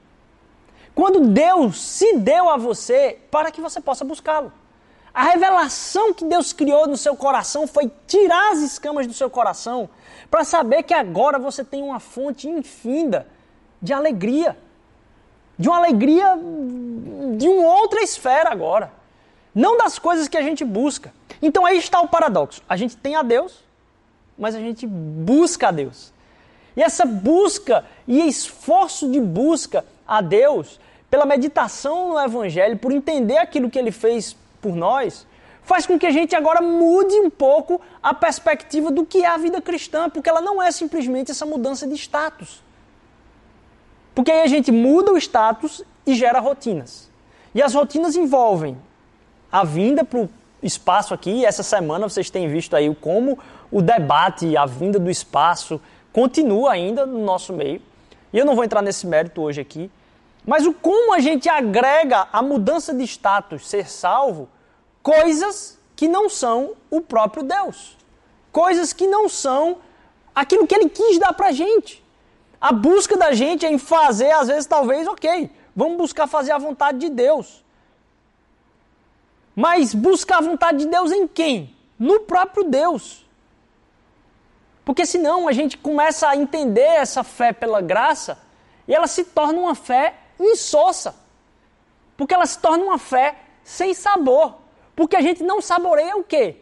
Quando 0.93 1.19
Deus 1.19 1.81
se 1.81 2.17
deu 2.17 2.49
a 2.49 2.55
você 2.55 3.19
para 3.29 3.51
que 3.51 3.59
você 3.59 3.81
possa 3.81 4.05
buscá-lo. 4.05 4.51
A 5.13 5.23
revelação 5.23 6.13
que 6.13 6.25
Deus 6.25 6.51
criou 6.51 6.87
no 6.87 6.97
seu 6.97 7.15
coração 7.15 7.65
foi 7.67 7.89
tirar 8.05 8.51
as 8.51 8.59
escamas 8.59 9.07
do 9.07 9.13
seu 9.13 9.29
coração 9.29 9.89
para 10.29 10.43
saber 10.43 10.83
que 10.83 10.93
agora 10.93 11.39
você 11.39 11.63
tem 11.63 11.81
uma 11.81 12.01
fonte 12.01 12.49
infinda 12.49 13.25
de 13.81 13.93
alegria. 13.93 14.57
De 15.57 15.69
uma 15.69 15.77
alegria 15.77 16.37
de 17.37 17.47
uma 17.47 17.75
outra 17.75 18.01
esfera 18.01 18.51
agora. 18.51 18.91
Não 19.55 19.77
das 19.77 19.97
coisas 19.97 20.27
que 20.27 20.35
a 20.35 20.41
gente 20.41 20.65
busca. 20.65 21.13
Então 21.41 21.65
aí 21.65 21.77
está 21.77 22.01
o 22.01 22.09
paradoxo. 22.09 22.61
A 22.67 22.75
gente 22.75 22.97
tem 22.97 23.15
a 23.15 23.21
Deus, 23.21 23.63
mas 24.37 24.53
a 24.53 24.59
gente 24.59 24.85
busca 24.85 25.69
a 25.69 25.71
Deus. 25.71 26.13
E 26.75 26.83
essa 26.83 27.05
busca 27.05 27.85
e 28.05 28.27
esforço 28.27 29.09
de 29.09 29.19
busca 29.21 29.85
a 30.05 30.19
Deus, 30.19 30.77
pela 31.09 31.25
meditação 31.25 32.09
no 32.09 32.19
Evangelho, 32.19 32.77
por 32.77 32.91
entender 32.91 33.37
aquilo 33.37 33.69
que 33.69 33.79
ele 33.79 33.91
fez 33.91 34.35
por 34.61 34.75
nós, 34.75 35.25
faz 35.63 35.85
com 35.85 35.97
que 35.97 36.05
a 36.05 36.11
gente 36.11 36.35
agora 36.35 36.61
mude 36.61 37.15
um 37.15 37.29
pouco 37.29 37.79
a 38.03 38.13
perspectiva 38.13 38.91
do 38.91 39.05
que 39.05 39.23
é 39.23 39.27
a 39.27 39.37
vida 39.37 39.61
cristã, 39.61 40.09
porque 40.09 40.29
ela 40.29 40.41
não 40.41 40.61
é 40.61 40.69
simplesmente 40.69 41.31
essa 41.31 41.45
mudança 41.45 41.87
de 41.87 41.95
status. 41.95 42.61
Porque 44.13 44.31
aí 44.31 44.41
a 44.41 44.47
gente 44.47 44.71
muda 44.71 45.13
o 45.13 45.17
status 45.17 45.81
e 46.05 46.13
gera 46.13 46.39
rotinas. 46.39 47.09
E 47.53 47.61
as 47.61 47.73
rotinas 47.73 48.17
envolvem 48.17 48.77
a 49.51 49.63
vinda 49.63 50.03
para 50.03 50.19
o 50.19 50.29
espaço 50.61 51.13
aqui. 51.13 51.45
Essa 51.45 51.63
semana 51.63 52.07
vocês 52.07 52.29
têm 52.29 52.47
visto 52.47 52.75
aí 52.75 52.93
como 52.95 53.37
o 53.71 53.81
debate, 53.81 54.55
a 54.55 54.65
vinda 54.65 54.99
do 54.99 55.09
espaço 55.09 55.81
continua 56.13 56.71
ainda 56.71 57.05
no 57.05 57.23
nosso 57.23 57.51
meio. 57.51 57.81
E 58.31 58.37
eu 58.37 58.45
não 58.45 58.55
vou 58.55 58.63
entrar 58.63 58.81
nesse 58.81 59.05
mérito 59.05 59.41
hoje 59.41 59.61
aqui. 59.61 59.89
Mas 60.45 60.65
o 60.65 60.73
como 60.73 61.13
a 61.13 61.19
gente 61.19 61.49
agrega 61.49 62.27
a 62.31 62.41
mudança 62.41 62.93
de 62.93 63.03
status, 63.03 63.67
ser 63.67 63.89
salvo, 63.89 64.47
coisas 65.01 65.79
que 65.95 66.07
não 66.07 66.29
são 66.29 66.73
o 66.91 67.01
próprio 67.01 67.43
Deus. 67.43 67.97
Coisas 68.51 68.93
que 68.93 69.07
não 69.07 69.27
são 69.27 69.77
aquilo 70.33 70.67
que 70.67 70.75
ele 70.75 70.89
quis 70.89 71.17
dar 71.17 71.33
pra 71.33 71.51
gente. 71.51 72.03
A 72.61 72.71
busca 72.71 73.17
da 73.17 73.33
gente 73.33 73.65
é 73.65 73.71
em 73.71 73.77
fazer, 73.77 74.31
às 74.31 74.47
vezes, 74.47 74.65
talvez, 74.65 75.07
ok, 75.07 75.49
vamos 75.75 75.97
buscar 75.97 76.27
fazer 76.27 76.51
a 76.51 76.57
vontade 76.57 76.99
de 76.99 77.09
Deus. 77.09 77.64
Mas 79.55 79.93
buscar 79.93 80.37
a 80.37 80.41
vontade 80.41 80.79
de 80.79 80.87
Deus 80.87 81.11
em 81.11 81.27
quem? 81.27 81.73
No 81.97 82.21
próprio 82.21 82.65
Deus. 82.65 83.25
Porque 84.83 85.05
senão 85.05 85.47
a 85.47 85.51
gente 85.51 85.77
começa 85.77 86.27
a 86.27 86.35
entender 86.35 86.81
essa 86.81 87.23
fé 87.23 87.53
pela 87.53 87.81
graça 87.81 88.37
e 88.87 88.93
ela 88.93 89.07
se 89.07 89.23
torna 89.23 89.59
uma 89.59 89.73
fé 89.73 90.13
insossa. 90.39 91.15
Porque 92.17 92.33
ela 92.33 92.45
se 92.45 92.59
torna 92.59 92.83
uma 92.83 92.99
fé 92.99 93.35
sem 93.63 93.93
sabor. 93.93 94.55
Porque 94.95 95.15
a 95.15 95.21
gente 95.21 95.43
não 95.43 95.61
saboreia 95.61 96.15
o 96.17 96.23
quê? 96.23 96.57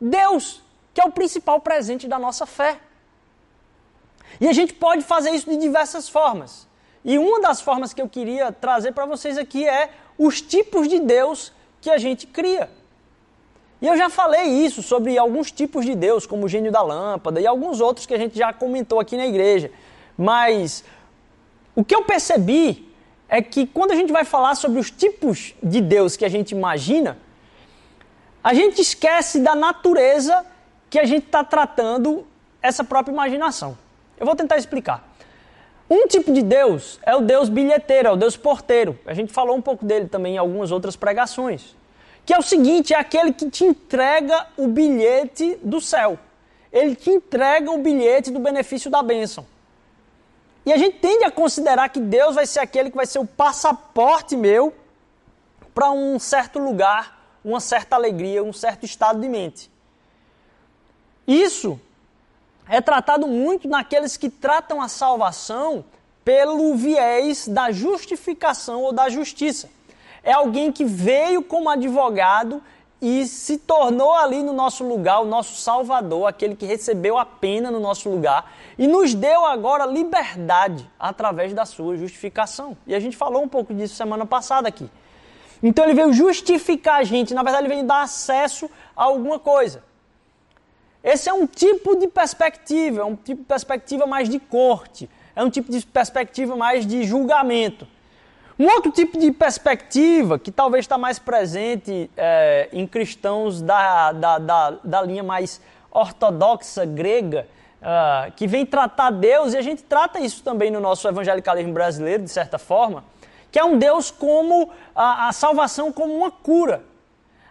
Deus, 0.00 0.62
que 0.92 1.00
é 1.00 1.04
o 1.04 1.12
principal 1.12 1.60
presente 1.60 2.06
da 2.06 2.18
nossa 2.18 2.44
fé. 2.44 2.80
E 4.40 4.48
a 4.48 4.52
gente 4.52 4.74
pode 4.74 5.02
fazer 5.02 5.30
isso 5.30 5.48
de 5.48 5.56
diversas 5.56 6.08
formas. 6.08 6.66
E 7.04 7.18
uma 7.18 7.40
das 7.40 7.60
formas 7.60 7.94
que 7.94 8.02
eu 8.02 8.08
queria 8.08 8.52
trazer 8.52 8.92
para 8.92 9.06
vocês 9.06 9.38
aqui 9.38 9.66
é 9.66 9.90
os 10.18 10.40
tipos 10.40 10.88
de 10.88 10.98
Deus 10.98 11.52
que 11.86 11.90
a 11.90 11.98
gente 11.98 12.26
cria. 12.26 12.68
E 13.80 13.86
eu 13.86 13.96
já 13.96 14.10
falei 14.10 14.46
isso 14.66 14.82
sobre 14.82 15.16
alguns 15.16 15.52
tipos 15.52 15.84
de 15.84 15.94
Deus, 15.94 16.26
como 16.26 16.46
o 16.46 16.48
gênio 16.48 16.72
da 16.72 16.82
lâmpada 16.82 17.40
e 17.40 17.46
alguns 17.46 17.80
outros 17.80 18.06
que 18.06 18.14
a 18.14 18.18
gente 18.18 18.36
já 18.36 18.52
comentou 18.52 18.98
aqui 18.98 19.16
na 19.16 19.24
igreja. 19.24 19.70
Mas 20.18 20.82
o 21.76 21.84
que 21.84 21.94
eu 21.94 22.02
percebi 22.02 22.92
é 23.28 23.40
que 23.40 23.68
quando 23.68 23.92
a 23.92 23.94
gente 23.94 24.12
vai 24.12 24.24
falar 24.24 24.56
sobre 24.56 24.80
os 24.80 24.90
tipos 24.90 25.54
de 25.62 25.80
Deus 25.80 26.16
que 26.16 26.24
a 26.24 26.28
gente 26.28 26.50
imagina, 26.50 27.18
a 28.42 28.52
gente 28.52 28.80
esquece 28.80 29.38
da 29.38 29.54
natureza 29.54 30.44
que 30.90 30.98
a 30.98 31.04
gente 31.04 31.26
está 31.26 31.44
tratando 31.44 32.26
essa 32.60 32.82
própria 32.82 33.12
imaginação. 33.12 33.78
Eu 34.18 34.26
vou 34.26 34.34
tentar 34.34 34.56
explicar. 34.56 35.15
Um 35.88 36.06
tipo 36.06 36.32
de 36.32 36.42
Deus 36.42 36.98
é 37.02 37.14
o 37.14 37.20
Deus 37.20 37.48
bilheteiro, 37.48 38.08
é 38.08 38.10
o 38.12 38.16
Deus 38.16 38.36
porteiro. 38.36 38.98
A 39.06 39.14
gente 39.14 39.32
falou 39.32 39.56
um 39.56 39.62
pouco 39.62 39.84
dele 39.84 40.08
também 40.08 40.34
em 40.34 40.38
algumas 40.38 40.72
outras 40.72 40.96
pregações. 40.96 41.76
Que 42.24 42.34
é 42.34 42.38
o 42.38 42.42
seguinte: 42.42 42.92
é 42.92 42.98
aquele 42.98 43.32
que 43.32 43.48
te 43.48 43.64
entrega 43.64 44.46
o 44.56 44.66
bilhete 44.66 45.58
do 45.62 45.80
céu. 45.80 46.18
Ele 46.72 46.94
te 46.94 47.10
entrega 47.10 47.70
o 47.70 47.78
bilhete 47.78 48.30
do 48.30 48.40
benefício 48.40 48.90
da 48.90 49.02
bênção. 49.02 49.46
E 50.64 50.72
a 50.72 50.76
gente 50.76 50.98
tende 50.98 51.24
a 51.24 51.30
considerar 51.30 51.88
que 51.88 52.00
Deus 52.00 52.34
vai 52.34 52.44
ser 52.44 52.58
aquele 52.58 52.90
que 52.90 52.96
vai 52.96 53.06
ser 53.06 53.20
o 53.20 53.26
passaporte 53.26 54.36
meu 54.36 54.74
para 55.72 55.92
um 55.92 56.18
certo 56.18 56.58
lugar 56.58 57.16
uma 57.46 57.60
certa 57.60 57.94
alegria, 57.94 58.42
um 58.42 58.52
certo 58.52 58.84
estado 58.84 59.20
de 59.20 59.28
mente. 59.28 59.70
Isso 61.28 61.80
é 62.68 62.80
tratado 62.80 63.26
muito 63.26 63.68
naqueles 63.68 64.16
que 64.16 64.28
tratam 64.28 64.80
a 64.80 64.88
salvação 64.88 65.84
pelo 66.24 66.74
viés 66.74 67.46
da 67.46 67.70
justificação 67.70 68.82
ou 68.82 68.92
da 68.92 69.08
justiça. 69.08 69.68
É 70.22 70.32
alguém 70.32 70.72
que 70.72 70.84
veio 70.84 71.42
como 71.42 71.68
advogado 71.68 72.60
e 73.00 73.26
se 73.26 73.58
tornou 73.58 74.12
ali 74.14 74.42
no 74.42 74.52
nosso 74.52 74.82
lugar, 74.82 75.20
o 75.20 75.24
nosso 75.24 75.54
Salvador, 75.54 76.26
aquele 76.26 76.56
que 76.56 76.66
recebeu 76.66 77.18
a 77.18 77.24
pena 77.24 77.70
no 77.70 77.78
nosso 77.78 78.08
lugar 78.08 78.52
e 78.76 78.88
nos 78.88 79.14
deu 79.14 79.44
agora 79.44 79.86
liberdade 79.86 80.90
através 80.98 81.52
da 81.52 81.64
sua 81.64 81.96
justificação. 81.96 82.76
E 82.86 82.94
a 82.94 82.98
gente 82.98 83.16
falou 83.16 83.42
um 83.42 83.48
pouco 83.48 83.72
disso 83.72 83.94
semana 83.94 84.26
passada 84.26 84.66
aqui. 84.66 84.90
Então 85.62 85.84
ele 85.84 85.94
veio 85.94 86.12
justificar 86.12 87.00
a 87.00 87.04
gente, 87.04 87.34
na 87.34 87.42
verdade 87.42 87.66
ele 87.66 87.74
veio 87.74 87.86
dar 87.86 88.02
acesso 88.02 88.68
a 88.96 89.04
alguma 89.04 89.38
coisa. 89.38 89.82
Esse 91.06 91.28
é 91.28 91.32
um 91.32 91.46
tipo 91.46 91.94
de 91.94 92.08
perspectiva, 92.08 93.02
é 93.02 93.04
um 93.04 93.14
tipo 93.14 93.42
de 93.42 93.46
perspectiva 93.46 94.06
mais 94.06 94.28
de 94.28 94.40
corte, 94.40 95.08
é 95.36 95.44
um 95.44 95.48
tipo 95.48 95.70
de 95.70 95.86
perspectiva 95.86 96.56
mais 96.56 96.84
de 96.84 97.04
julgamento. 97.04 97.86
Um 98.58 98.66
outro 98.66 98.90
tipo 98.90 99.16
de 99.16 99.30
perspectiva, 99.30 100.36
que 100.36 100.50
talvez 100.50 100.84
está 100.84 100.98
mais 100.98 101.20
presente 101.20 102.10
é, 102.16 102.68
em 102.72 102.88
cristãos 102.88 103.62
da, 103.62 104.10
da, 104.10 104.38
da, 104.40 104.70
da, 104.82 105.02
linha 105.02 105.22
mais 105.22 105.60
ortodoxa 105.92 106.84
grega, 106.84 107.46
uh, 107.80 108.32
que 108.32 108.48
vem 108.48 108.66
tratar 108.66 109.10
Deus, 109.10 109.54
e 109.54 109.58
a 109.58 109.62
gente 109.62 109.84
trata 109.84 110.18
isso 110.18 110.42
também 110.42 110.72
no 110.72 110.80
nosso 110.80 111.06
evangelicalismo 111.06 111.72
brasileiro, 111.72 112.24
de 112.24 112.30
certa 112.30 112.58
forma, 112.58 113.04
que 113.52 113.60
é 113.60 113.64
um 113.64 113.78
Deus 113.78 114.10
como 114.10 114.70
a, 114.92 115.28
a 115.28 115.32
salvação 115.32 115.92
como 115.92 116.12
uma 116.16 116.32
cura. 116.32 116.82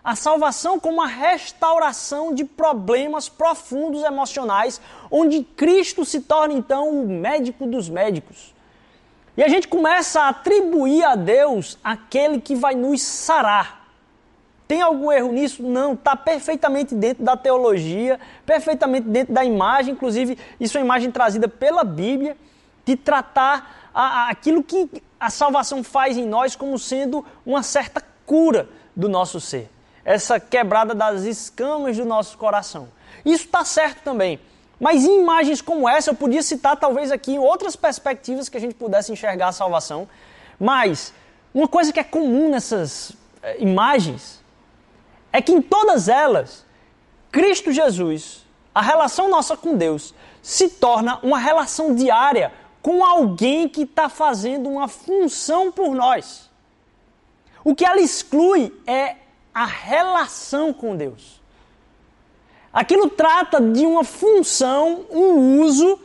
A 0.05 0.15
salvação 0.15 0.79
como 0.79 0.97
uma 0.97 1.07
restauração 1.07 2.31
de 2.31 2.45
problemas 2.45 3.27
profundos 3.27 4.03
emocionais, 4.03 4.79
onde 5.09 5.43
Cristo 5.43 6.05
se 6.05 6.21
torna 6.21 6.53
então 6.53 6.89
o 6.89 7.07
médico 7.07 7.65
dos 7.65 7.89
médicos. 7.89 8.53
E 9.35 9.41
a 9.41 9.47
gente 9.47 9.67
começa 9.67 10.21
a 10.21 10.29
atribuir 10.29 11.03
a 11.03 11.15
Deus 11.15 11.79
aquele 11.83 12.39
que 12.39 12.53
vai 12.53 12.75
nos 12.75 13.01
sarar. 13.01 13.89
Tem 14.67 14.79
algum 14.79 15.11
erro 15.11 15.31
nisso? 15.31 15.63
Não, 15.63 15.93
está 15.93 16.15
perfeitamente 16.15 16.93
dentro 16.93 17.23
da 17.23 17.35
teologia, 17.35 18.19
perfeitamente 18.45 19.07
dentro 19.07 19.33
da 19.33 19.43
imagem, 19.43 19.95
inclusive 19.95 20.37
isso 20.59 20.77
é 20.77 20.81
uma 20.81 20.85
imagem 20.85 21.09
trazida 21.09 21.47
pela 21.47 21.83
Bíblia 21.83 22.37
de 22.85 22.95
tratar 22.95 23.89
a, 23.91 24.03
a, 24.03 24.29
aquilo 24.29 24.63
que 24.63 25.01
a 25.19 25.31
salvação 25.31 25.83
faz 25.83 26.15
em 26.15 26.27
nós 26.27 26.55
como 26.55 26.77
sendo 26.77 27.25
uma 27.43 27.63
certa 27.63 28.03
cura 28.23 28.69
do 28.95 29.09
nosso 29.09 29.41
ser. 29.41 29.74
Essa 30.05 30.39
quebrada 30.39 30.95
das 30.95 31.23
escamas 31.23 31.97
do 31.97 32.05
nosso 32.05 32.37
coração. 32.37 32.87
Isso 33.25 33.45
está 33.45 33.65
certo 33.65 34.03
também. 34.03 34.39
Mas 34.79 35.03
em 35.03 35.21
imagens 35.21 35.61
como 35.61 35.89
essa, 35.89 36.11
eu 36.11 36.15
podia 36.15 36.43
citar 36.43 36.77
talvez 36.77 37.11
aqui 37.11 37.39
outras 37.39 37.75
perspectivas 37.75 38.47
que 38.47 38.57
a 38.57 38.59
gente 38.59 38.75
pudesse 38.75 39.11
enxergar 39.11 39.47
a 39.47 39.51
salvação. 39.51 40.07
Mas 40.59 41.13
uma 41.53 41.67
coisa 41.67 41.91
que 41.91 41.99
é 41.99 42.03
comum 42.03 42.49
nessas 42.49 43.13
eh, 43.41 43.57
imagens 43.59 44.43
é 45.31 45.41
que 45.41 45.51
em 45.51 45.61
todas 45.61 46.07
elas, 46.07 46.65
Cristo 47.31 47.71
Jesus, 47.71 48.45
a 48.73 48.81
relação 48.81 49.29
nossa 49.29 49.57
com 49.57 49.75
Deus, 49.75 50.13
se 50.41 50.69
torna 50.69 51.19
uma 51.23 51.39
relação 51.39 51.95
diária 51.95 52.53
com 52.81 53.03
alguém 53.03 53.67
que 53.67 53.81
está 53.81 54.09
fazendo 54.09 54.69
uma 54.69 54.87
função 54.87 55.71
por 55.71 55.95
nós. 55.95 56.51
O 57.63 57.73
que 57.73 57.83
ela 57.83 57.99
exclui 57.99 58.71
é 58.85 59.15
a 59.55 59.65
relação 59.65 60.73
com 60.73 60.97
Deus. 60.97 61.41
Aquilo 62.73 63.09
trata 63.09 63.61
de 63.61 63.85
uma 63.85 64.03
função, 64.03 65.05
um 65.09 65.61
uso 65.61 65.97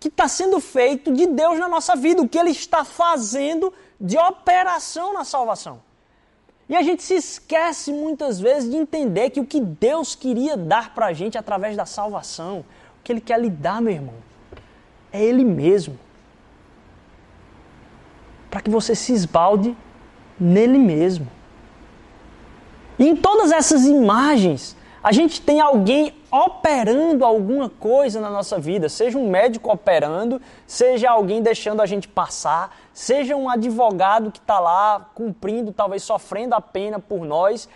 que 0.00 0.08
está 0.08 0.26
sendo 0.26 0.58
feito 0.58 1.12
de 1.12 1.24
Deus 1.24 1.56
na 1.56 1.68
nossa 1.68 1.94
vida, 1.94 2.20
o 2.20 2.28
que 2.28 2.36
Ele 2.36 2.50
está 2.50 2.84
fazendo 2.84 3.72
de 4.00 4.18
operação 4.18 5.14
na 5.14 5.24
salvação. 5.24 5.80
E 6.68 6.74
a 6.74 6.82
gente 6.82 7.04
se 7.04 7.14
esquece 7.14 7.92
muitas 7.92 8.40
vezes 8.40 8.68
de 8.68 8.76
entender 8.76 9.30
que 9.30 9.38
o 9.38 9.46
que 9.46 9.60
Deus 9.60 10.16
queria 10.16 10.56
dar 10.56 10.92
para 10.92 11.06
a 11.06 11.12
gente 11.12 11.38
através 11.38 11.76
da 11.76 11.86
salvação, 11.86 12.64
o 12.98 13.04
que 13.04 13.12
Ele 13.12 13.20
quer 13.20 13.40
lhe 13.40 13.48
dar, 13.48 13.80
meu 13.80 13.92
irmão, 13.92 14.14
é 15.12 15.22
Ele 15.22 15.44
mesmo. 15.44 15.96
Para 18.50 18.60
que 18.60 18.68
você 18.68 18.96
se 18.96 19.12
esbalde 19.12 19.76
nele 20.40 20.78
mesmo. 20.78 21.35
E 22.98 23.06
em 23.06 23.16
todas 23.16 23.52
essas 23.52 23.84
imagens, 23.84 24.76
a 25.02 25.12
gente 25.12 25.40
tem 25.40 25.60
alguém 25.60 26.14
operando 26.30 27.24
alguma 27.24 27.68
coisa 27.68 28.20
na 28.20 28.28
nossa 28.28 28.58
vida, 28.58 28.88
seja 28.88 29.16
um 29.16 29.30
médico 29.30 29.70
operando, 29.72 30.40
seja 30.66 31.10
alguém 31.10 31.40
deixando 31.40 31.80
a 31.80 31.86
gente 31.86 32.08
passar, 32.08 32.76
seja 32.92 33.36
um 33.36 33.48
advogado 33.48 34.32
que 34.32 34.38
está 34.38 34.58
lá 34.58 35.10
cumprindo, 35.14 35.72
talvez 35.72 36.02
sofrendo 36.02 36.54
a 36.54 36.60
pena 36.60 36.98
por 36.98 37.24
nós, 37.24 37.68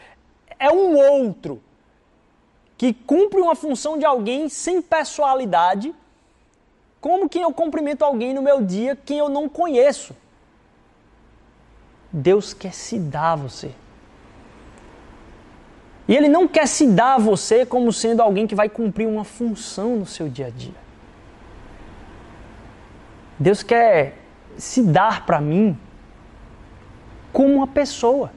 é 0.59 0.71
um 0.71 0.97
outro 0.97 1.63
que 2.77 2.93
cumpre 2.93 3.41
uma 3.41 3.55
função 3.55 3.99
de 3.99 4.05
alguém 4.05 4.49
sem 4.49 4.83
pessoalidade, 4.83 5.95
como 7.01 7.29
quem 7.29 7.43
eu 7.43 7.53
cumprimento 7.53 8.05
alguém 8.05 8.35
no 8.35 8.43
meu 8.43 8.63
dia, 8.63 8.97
quem 8.97 9.19
eu 9.19 9.29
não 9.29 9.49
conheço. 9.49 10.17
Deus 12.13 12.53
quer 12.53 12.75
se 12.75 12.99
dar 12.99 13.33
a 13.33 13.37
você. 13.37 13.73
E 16.11 16.17
Ele 16.17 16.29
não 16.29 16.49
quer 16.49 16.67
se 16.67 16.89
dar 16.89 17.15
a 17.15 17.19
você 17.19 17.65
como 17.65 17.93
sendo 17.93 18.21
alguém 18.21 18.45
que 18.45 18.55
vai 18.57 18.69
cumprir 18.69 19.07
uma 19.07 19.23
função 19.23 19.95
no 19.95 20.05
seu 20.05 20.29
dia 20.29 20.49
a 20.49 20.51
dia. 20.51 20.75
Deus 23.39 23.63
quer 23.63 24.19
se 24.57 24.83
dar 24.83 25.25
para 25.25 25.41
mim 25.41 25.79
como 27.33 27.55
uma 27.55 27.67
pessoa. 27.69 28.33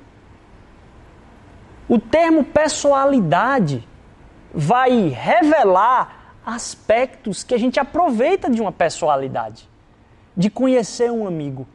O 1.90 1.98
termo 1.98 2.44
pessoalidade 2.44 3.88
vai 4.54 5.08
revelar 5.08 6.36
aspectos 6.46 7.44
que 7.44 7.56
a 7.56 7.58
gente 7.58 7.80
aproveita 7.80 8.52
de 8.52 8.62
uma 8.62 8.72
pessoalidade. 8.72 9.68
De 10.38 10.48
conhecer 10.48 11.12
um 11.12 11.26
amigo, 11.26 11.68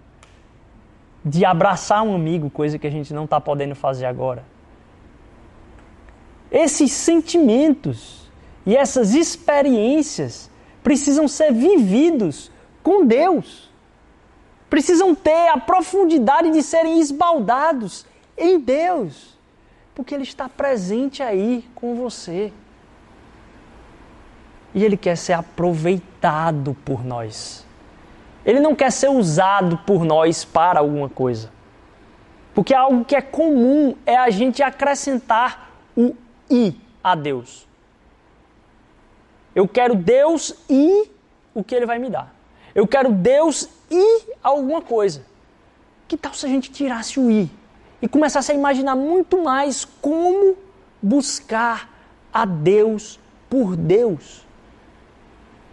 de 1.25 1.45
abraçar 1.45 2.05
um 2.05 2.15
amigo, 2.15 2.49
coisa 2.49 2.79
que 2.79 2.87
a 2.87 2.91
gente 2.91 3.13
não 3.13 3.25
está 3.25 3.41
podendo 3.41 3.75
fazer 3.75 4.07
agora 4.07 4.45
esses 6.51 6.93
sentimentos 6.93 8.31
e 8.65 8.77
essas 8.77 9.15
experiências 9.15 10.51
precisam 10.83 11.29
ser 11.29 11.53
vividos 11.53 12.51
com 12.83 13.05
Deus. 13.05 13.71
Precisam 14.71 15.15
ter 15.15 15.49
a 15.49 15.59
profundidade 15.59 16.51
de 16.51 16.63
serem 16.63 17.01
esbaldados 17.01 18.07
em 18.37 18.59
Deus, 18.59 19.39
porque 19.95 20.15
Ele 20.15 20.25
está 20.25 20.49
presente 20.49 21.23
aí 21.23 21.65
com 21.75 21.95
você. 21.95 22.53
E 24.75 24.85
Ele 24.85 24.97
quer 24.97 25.17
ser 25.17 25.33
aproveitado 25.33 26.77
por 26.85 27.05
nós. 27.05 27.67
Ele 28.45 28.61
não 28.61 28.75
quer 28.75 28.93
ser 28.93 29.09
usado 29.09 29.79
por 29.79 30.05
nós 30.05 30.45
para 30.45 30.81
alguma 30.81 31.09
coisa. 31.09 31.51
Porque 32.55 32.75
algo 32.75 33.05
que 33.05 33.17
é 33.17 33.21
comum 33.21 33.95
é 34.05 34.17
a 34.17 34.31
gente 34.31 34.63
acrescentar 34.63 35.71
o 35.97 36.15
e 36.51 36.75
a 37.03 37.15
Deus. 37.15 37.67
Eu 39.55 39.67
quero 39.67 39.95
Deus 39.95 40.55
e 40.69 41.11
o 41.55 41.65
que 41.65 41.75
Ele 41.75 41.87
vai 41.87 41.99
me 41.99 42.09
dar. 42.09 42.35
Eu 42.75 42.87
quero 42.87 43.11
Deus 43.11 43.69
e 43.91 44.23
alguma 44.43 44.81
coisa. 44.81 45.23
Que 46.07 46.17
tal 46.17 46.33
se 46.33 46.47
a 46.47 46.49
gente 46.49 46.71
tirasse 46.71 47.19
o 47.19 47.31
i 47.31 47.51
e 48.01 48.07
começasse 48.09 48.53
a 48.53 48.55
imaginar 48.55 48.95
muito 48.95 49.43
mais 49.43 49.85
como 50.01 50.57
buscar 51.03 51.91
a 52.33 52.45
Deus 52.45 53.19
por 53.51 53.77
Deus? 53.77 54.47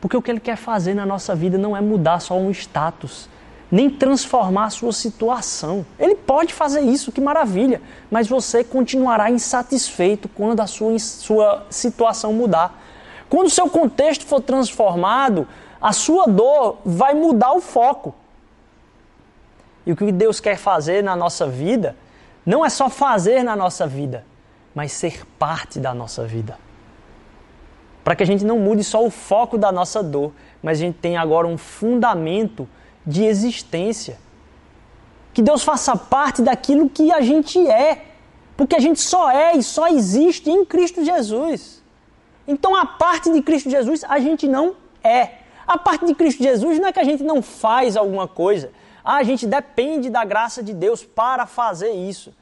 Porque 0.01 0.17
o 0.17 0.21
que 0.21 0.31
Ele 0.31 0.39
quer 0.39 0.55
fazer 0.55 0.93
na 0.93 1.05
nossa 1.05 1.35
vida 1.35 1.57
não 1.57 1.75
é 1.75 1.81
mudar 1.81 2.19
só 2.19 2.37
um 2.37 2.51
status, 2.51 3.29
nem 3.71 3.89
transformar 3.89 4.65
a 4.65 4.69
sua 4.69 4.91
situação. 4.91 5.85
Ele 5.99 6.15
pode 6.15 6.53
fazer 6.53 6.81
isso, 6.81 7.11
que 7.11 7.19
maravilha, 7.19 7.81
mas 8.09 8.27
você 8.27 8.63
continuará 8.63 9.29
insatisfeito 9.29 10.29
quando 10.29 10.59
a 10.61 10.67
sua, 10.67 10.97
sua 10.99 11.65
situação 11.69 12.31
mudar. 12.33 12.81
Quando 13.29 13.47
o 13.47 13.51
seu 13.51 13.69
contexto 13.69 14.25
for 14.25 14.41
transformado, 14.41 15.47
a 15.81 15.91
sua 15.91 16.25
dor 16.25 16.77
vai 16.85 17.13
mudar 17.13 17.53
o 17.53 17.61
foco. 17.61 18.13
E 19.85 19.91
o 19.91 19.95
que 19.95 20.11
Deus 20.11 20.39
quer 20.39 20.57
fazer 20.57 21.03
na 21.03 21.15
nossa 21.15 21.47
vida 21.47 21.95
não 22.45 22.65
é 22.65 22.69
só 22.69 22.89
fazer 22.89 23.43
na 23.43 23.55
nossa 23.55 23.87
vida, 23.87 24.23
mas 24.73 24.91
ser 24.91 25.25
parte 25.39 25.79
da 25.79 25.93
nossa 25.93 26.23
vida. 26.25 26.57
Para 28.03 28.15
que 28.15 28.21
a 28.21 28.25
gente 28.25 28.45
não 28.45 28.59
mude 28.59 28.83
só 28.83 29.03
o 29.03 29.09
foco 29.09 29.57
da 29.57 29.71
nossa 29.71 30.03
dor, 30.03 30.31
mas 30.61 30.77
a 30.77 30.81
gente 30.81 30.99
tenha 30.99 31.19
agora 31.19 31.47
um 31.47 31.57
fundamento 31.57 32.67
de 33.05 33.23
existência. 33.23 34.17
Que 35.33 35.41
Deus 35.41 35.63
faça 35.63 35.95
parte 35.95 36.41
daquilo 36.41 36.89
que 36.89 37.11
a 37.11 37.21
gente 37.21 37.59
é. 37.67 38.05
Porque 38.55 38.75
a 38.75 38.79
gente 38.79 39.01
só 39.01 39.29
é 39.29 39.55
e 39.55 39.63
só 39.63 39.87
existe 39.87 40.49
em 40.49 40.65
Cristo 40.65 41.03
Jesus. 41.03 41.83
Então 42.47 42.75
a 42.75 42.85
parte 42.85 43.31
de 43.31 43.41
Cristo 43.41 43.69
Jesus 43.69 44.03
a 44.03 44.19
gente 44.19 44.47
não 44.47 44.75
é. 45.03 45.39
A 45.67 45.77
parte 45.77 46.05
de 46.05 46.13
Cristo 46.13 46.41
Jesus 46.41 46.79
não 46.79 46.87
é 46.87 46.93
que 46.93 46.99
a 46.99 47.03
gente 47.03 47.23
não 47.23 47.41
faz 47.41 47.97
alguma 47.97 48.27
coisa. 48.27 48.71
Ah, 49.03 49.17
a 49.17 49.23
gente 49.23 49.45
depende 49.45 50.09
da 50.09 50.23
graça 50.23 50.63
de 50.63 50.73
Deus 50.73 51.03
para 51.03 51.45
fazer 51.45 51.91
isso. 51.91 52.33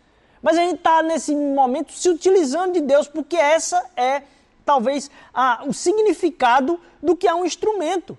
Mas 0.41 0.57
a 0.57 0.61
gente 0.61 0.75
está 0.75 1.01
nesse 1.01 1.33
momento 1.33 1.93
se 1.93 2.09
utilizando 2.09 2.73
de 2.73 2.81
Deus 2.81 3.07
porque 3.07 3.35
essa 3.35 3.83
é 3.95 4.23
talvez 4.65 5.09
a, 5.33 5.63
o 5.65 5.73
significado 5.73 6.79
do 7.01 7.15
que 7.15 7.27
é 7.27 7.33
um 7.33 7.45
instrumento. 7.45 8.17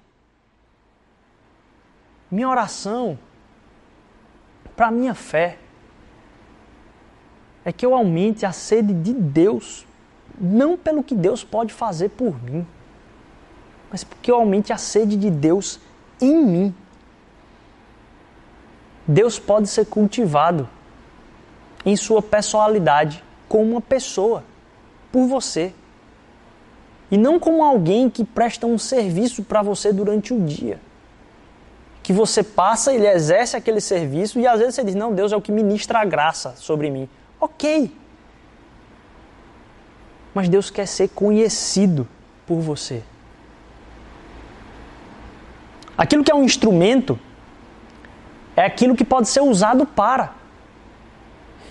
Minha 2.34 2.48
oração 2.48 3.16
para 4.74 4.90
minha 4.90 5.14
fé 5.14 5.56
é 7.64 7.72
que 7.72 7.86
eu 7.86 7.94
aumente 7.94 8.44
a 8.44 8.50
sede 8.50 8.92
de 8.92 9.12
Deus, 9.12 9.86
não 10.36 10.76
pelo 10.76 11.04
que 11.04 11.14
Deus 11.14 11.44
pode 11.44 11.72
fazer 11.72 12.08
por 12.08 12.42
mim, 12.42 12.66
mas 13.88 14.02
porque 14.02 14.32
eu 14.32 14.34
aumente 14.34 14.72
a 14.72 14.76
sede 14.76 15.14
de 15.14 15.30
Deus 15.30 15.78
em 16.20 16.44
mim. 16.44 16.74
Deus 19.06 19.38
pode 19.38 19.68
ser 19.68 19.86
cultivado 19.86 20.68
em 21.86 21.94
sua 21.94 22.20
personalidade 22.20 23.22
como 23.48 23.70
uma 23.70 23.80
pessoa, 23.80 24.42
por 25.12 25.28
você. 25.28 25.72
E 27.12 27.16
não 27.16 27.38
como 27.38 27.62
alguém 27.62 28.10
que 28.10 28.24
presta 28.24 28.66
um 28.66 28.76
serviço 28.76 29.44
para 29.44 29.62
você 29.62 29.92
durante 29.92 30.34
o 30.34 30.44
dia 30.44 30.80
que 32.04 32.12
você 32.12 32.42
passa, 32.42 32.92
ele 32.92 33.06
exerce 33.06 33.56
aquele 33.56 33.80
serviço 33.80 34.38
e 34.38 34.46
às 34.46 34.60
vezes 34.60 34.74
você 34.74 34.84
diz: 34.84 34.94
Não, 34.94 35.12
Deus 35.12 35.32
é 35.32 35.36
o 35.36 35.40
que 35.40 35.50
ministra 35.50 36.00
a 36.00 36.04
graça 36.04 36.54
sobre 36.56 36.90
mim. 36.90 37.08
Ok. 37.40 37.90
Mas 40.34 40.48
Deus 40.48 40.68
quer 40.68 40.86
ser 40.86 41.08
conhecido 41.08 42.06
por 42.46 42.60
você. 42.60 43.02
Aquilo 45.96 46.22
que 46.22 46.30
é 46.30 46.34
um 46.34 46.44
instrumento 46.44 47.18
é 48.54 48.66
aquilo 48.66 48.94
que 48.94 49.04
pode 49.04 49.28
ser 49.28 49.40
usado 49.40 49.86
para. 49.86 50.34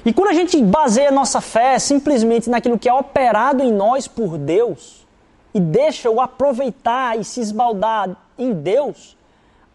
E 0.04 0.12
quando 0.12 0.30
a 0.30 0.34
gente 0.34 0.60
baseia 0.64 1.12
nossa 1.12 1.42
fé 1.42 1.78
simplesmente 1.78 2.50
naquilo 2.50 2.80
que 2.80 2.90
é 2.90 2.94
operado 2.94 3.62
em 3.62 3.72
nós 3.72 4.08
por 4.08 4.40
Deus 4.40 5.06
e 5.54 5.60
deixa 5.60 6.10
o 6.10 6.20
aproveitar 6.20 7.20
e 7.20 7.24
se 7.24 7.40
esbaldar 7.40 8.16
em 8.36 8.52
Deus, 8.52 9.16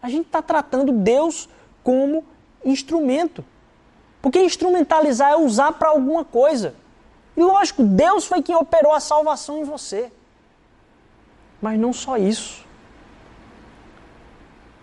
A 0.01 0.09
gente 0.09 0.27
está 0.27 0.41
tratando 0.41 0.91
Deus 0.91 1.49
como 1.83 2.23
instrumento. 2.63 3.43
Porque 4.21 4.39
instrumentalizar 4.41 5.31
é 5.31 5.37
usar 5.37 5.73
para 5.73 5.89
alguma 5.89 6.25
coisa. 6.25 6.75
E 7.35 7.41
lógico, 7.41 7.83
Deus 7.83 8.25
foi 8.25 8.41
quem 8.41 8.55
operou 8.55 8.93
a 8.93 8.99
salvação 8.99 9.59
em 9.59 9.63
você. 9.63 10.11
Mas 11.61 11.79
não 11.79 11.93
só 11.93 12.17
isso. 12.17 12.65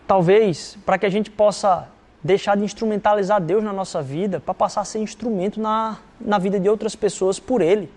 Talvez 0.07 0.79
para 0.87 0.99
que 0.99 1.07
a 1.07 1.11
gente 1.11 1.31
possa 1.31 1.89
deixar 2.23 2.57
de 2.57 2.65
instrumentalizar 2.65 3.41
Deus 3.41 3.63
na 3.63 3.73
nossa 3.73 4.03
vida, 4.03 4.41
para 4.41 4.53
passar 4.53 4.81
a 4.81 4.85
ser 4.85 4.99
instrumento 4.99 5.61
na, 5.61 5.99
na 6.21 6.39
vida 6.39 6.59
de 6.59 6.69
outras 6.69 6.97
pessoas 6.97 7.39
por 7.39 7.61
Ele. 7.61 7.91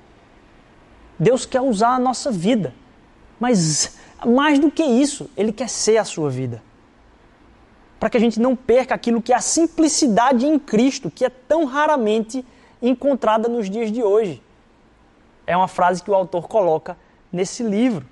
Deus 1.17 1.45
quer 1.45 1.61
usar 1.61 1.95
a 1.95 1.99
nossa 1.99 2.31
vida, 2.31 2.73
mas 3.39 3.97
mais 4.25 4.59
do 4.59 4.69
que 4.69 4.83
isso, 4.83 5.29
Ele 5.35 5.51
quer 5.51 5.67
ser 5.67 5.97
a 5.97 6.05
sua 6.05 6.29
vida. 6.29 6.61
Para 7.99 8.09
que 8.09 8.17
a 8.17 8.19
gente 8.19 8.39
não 8.39 8.55
perca 8.55 8.95
aquilo 8.95 9.21
que 9.21 9.33
é 9.33 9.35
a 9.35 9.41
simplicidade 9.41 10.45
em 10.45 10.57
Cristo, 10.57 11.11
que 11.11 11.25
é 11.25 11.29
tão 11.29 11.65
raramente 11.65 12.45
encontrada 12.81 13.47
nos 13.49 13.69
dias 13.69 13.91
de 13.91 14.01
hoje. 14.01 14.41
É 15.45 15.57
uma 15.57 15.67
frase 15.67 16.01
que 16.01 16.09
o 16.09 16.15
autor 16.15 16.47
coloca 16.47 16.97
nesse 17.31 17.63
livro. 17.63 18.05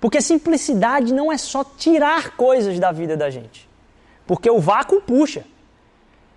Porque 0.00 0.20
simplicidade 0.20 1.12
não 1.12 1.32
é 1.32 1.36
só 1.36 1.64
tirar 1.64 2.36
coisas 2.36 2.78
da 2.78 2.92
vida 2.92 3.16
da 3.16 3.28
gente. 3.28 3.68
Porque 4.26 4.50
o 4.50 4.60
vácuo 4.60 5.00
puxa. 5.00 5.44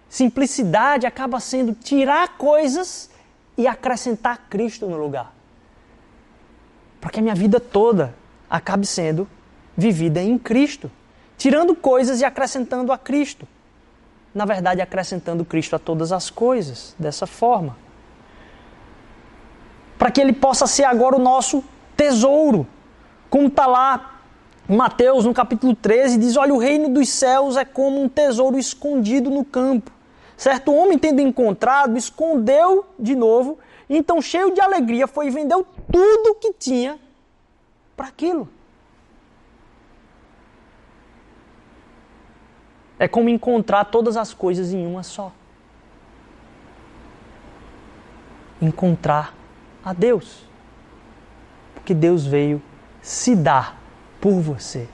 Simplicidade 0.09 1.05
acaba 1.05 1.39
sendo 1.39 1.73
tirar 1.73 2.37
coisas 2.37 3.09
e 3.57 3.67
acrescentar 3.67 4.47
Cristo 4.49 4.87
no 4.87 4.97
lugar. 4.97 5.33
Para 6.99 7.11
que 7.11 7.19
a 7.19 7.21
minha 7.21 7.35
vida 7.35 7.59
toda 7.59 8.15
acabe 8.49 8.85
sendo 8.85 9.27
vivida 9.77 10.21
em 10.21 10.37
Cristo. 10.37 10.89
Tirando 11.39 11.75
coisas 11.75 12.21
e 12.21 12.25
acrescentando 12.25 12.91
a 12.91 12.97
Cristo. 12.99 13.47
Na 14.35 14.45
verdade, 14.45 14.79
acrescentando 14.79 15.43
Cristo 15.43 15.75
a 15.75 15.79
todas 15.79 16.11
as 16.11 16.29
coisas, 16.29 16.95
dessa 16.99 17.25
forma. 17.25 17.75
Para 19.97 20.11
que 20.11 20.21
Ele 20.21 20.33
possa 20.33 20.67
ser 20.67 20.83
agora 20.83 21.15
o 21.15 21.19
nosso 21.19 21.63
tesouro. 21.97 22.67
Como 23.27 23.47
está 23.47 23.65
lá 23.65 24.19
Mateus, 24.67 25.25
no 25.25 25.33
capítulo 25.33 25.75
13, 25.75 26.19
diz: 26.19 26.37
Olha, 26.37 26.53
o 26.53 26.59
reino 26.59 26.89
dos 26.89 27.09
céus 27.09 27.57
é 27.57 27.65
como 27.65 28.03
um 28.03 28.07
tesouro 28.07 28.59
escondido 28.59 29.31
no 29.31 29.43
campo. 29.43 29.91
Certo 30.37 30.71
homem, 30.71 30.99
tendo 30.99 31.19
encontrado, 31.19 31.97
escondeu 31.97 32.85
de 32.99 33.15
novo, 33.15 33.57
então, 33.89 34.21
cheio 34.21 34.53
de 34.53 34.61
alegria, 34.61 35.07
foi 35.07 35.27
e 35.27 35.31
vendeu 35.31 35.65
tudo 35.91 36.35
que 36.35 36.53
tinha 36.53 36.99
para 37.97 38.07
aquilo. 38.07 38.47
É 42.99 43.07
como 43.07 43.29
encontrar 43.29 43.85
todas 43.85 44.17
as 44.17 44.33
coisas 44.33 44.73
em 44.73 44.85
uma 44.85 45.01
só. 45.01 45.31
Encontrar 48.61 49.33
a 49.83 49.93
Deus. 49.93 50.43
Porque 51.73 51.93
Deus 51.93 52.25
veio 52.25 52.61
se 53.01 53.37
dar 53.37 53.79
por 54.19 54.33
você, 54.33 54.87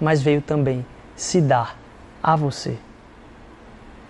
mas 0.00 0.22
veio 0.22 0.40
também 0.40 0.86
se 1.16 1.40
dar 1.40 1.76
a 2.22 2.36
você. 2.36 2.78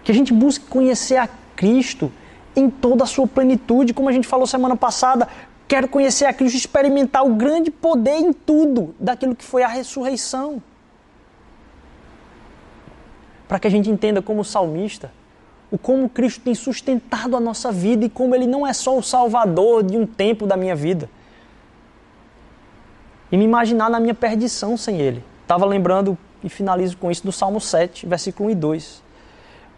Que 0.04 0.12
a 0.12 0.14
gente 0.14 0.32
busque 0.32 0.66
conhecer 0.66 1.16
a 1.16 1.28
Cristo 1.56 2.12
em 2.54 2.68
toda 2.68 3.04
a 3.04 3.06
sua 3.06 3.26
plenitude, 3.26 3.94
como 3.94 4.10
a 4.10 4.12
gente 4.12 4.28
falou 4.28 4.46
semana 4.46 4.76
passada. 4.76 5.26
Quero 5.66 5.88
conhecer 5.88 6.26
a 6.26 6.32
Cristo, 6.34 6.56
experimentar 6.56 7.24
o 7.24 7.34
grande 7.34 7.70
poder 7.70 8.16
em 8.16 8.32
tudo 8.32 8.94
daquilo 9.00 9.34
que 9.34 9.44
foi 9.44 9.62
a 9.62 9.68
ressurreição. 9.68 10.62
Para 13.48 13.58
que 13.58 13.66
a 13.66 13.70
gente 13.70 13.90
entenda 13.90 14.22
como 14.22 14.44
salmista, 14.44 15.10
o 15.70 15.78
como 15.78 16.08
Cristo 16.08 16.42
tem 16.42 16.54
sustentado 16.54 17.34
a 17.34 17.40
nossa 17.40 17.72
vida 17.72 18.04
e 18.04 18.08
como 18.08 18.34
ele 18.34 18.46
não 18.46 18.66
é 18.66 18.72
só 18.72 18.96
o 18.96 19.02
salvador 19.02 19.82
de 19.82 19.96
um 19.96 20.06
tempo 20.06 20.46
da 20.46 20.56
minha 20.56 20.76
vida 20.76 21.10
e 23.30 23.36
me 23.36 23.44
imaginar 23.44 23.90
na 23.90 24.00
minha 24.00 24.14
perdição 24.14 24.76
sem 24.76 25.00
Ele. 25.00 25.22
Estava 25.42 25.64
lembrando, 25.64 26.16
e 26.42 26.48
finalizo 26.48 26.96
com 26.96 27.10
isso, 27.10 27.24
do 27.24 27.32
Salmo 27.32 27.60
7, 27.60 28.06
versículo 28.06 28.48
1 28.48 28.52
e 28.52 28.54
2. 28.54 29.02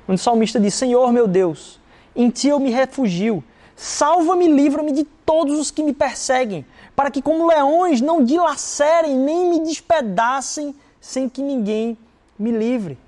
Onde 0.09 0.21
o 0.21 0.23
salmista 0.23 0.61
diz: 0.61 0.75
Senhor 0.75 1.13
meu 1.13 1.27
Deus, 1.27 1.81
em 2.15 2.31
Ti 2.31 2.49
eu 2.49 2.61
me 2.61 2.71
refugio. 2.71 3.43
Salva-me, 3.77 4.47
livra-me 4.47 4.93
de 4.93 5.05
todos 5.05 5.59
os 5.59 5.71
que 5.71 5.83
me 5.83 5.95
perseguem, 5.95 6.67
para 6.95 7.11
que, 7.11 7.23
como 7.23 7.47
leões, 7.47 8.03
não 8.03 8.23
dilacerem 8.23 9.17
nem 9.17 9.49
me 9.49 9.61
despedacem, 9.61 10.75
sem 11.01 11.31
que 11.31 11.41
ninguém 11.41 11.97
me 12.39 12.51
livre. 12.51 12.99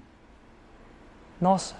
Nossa, 1.42 1.74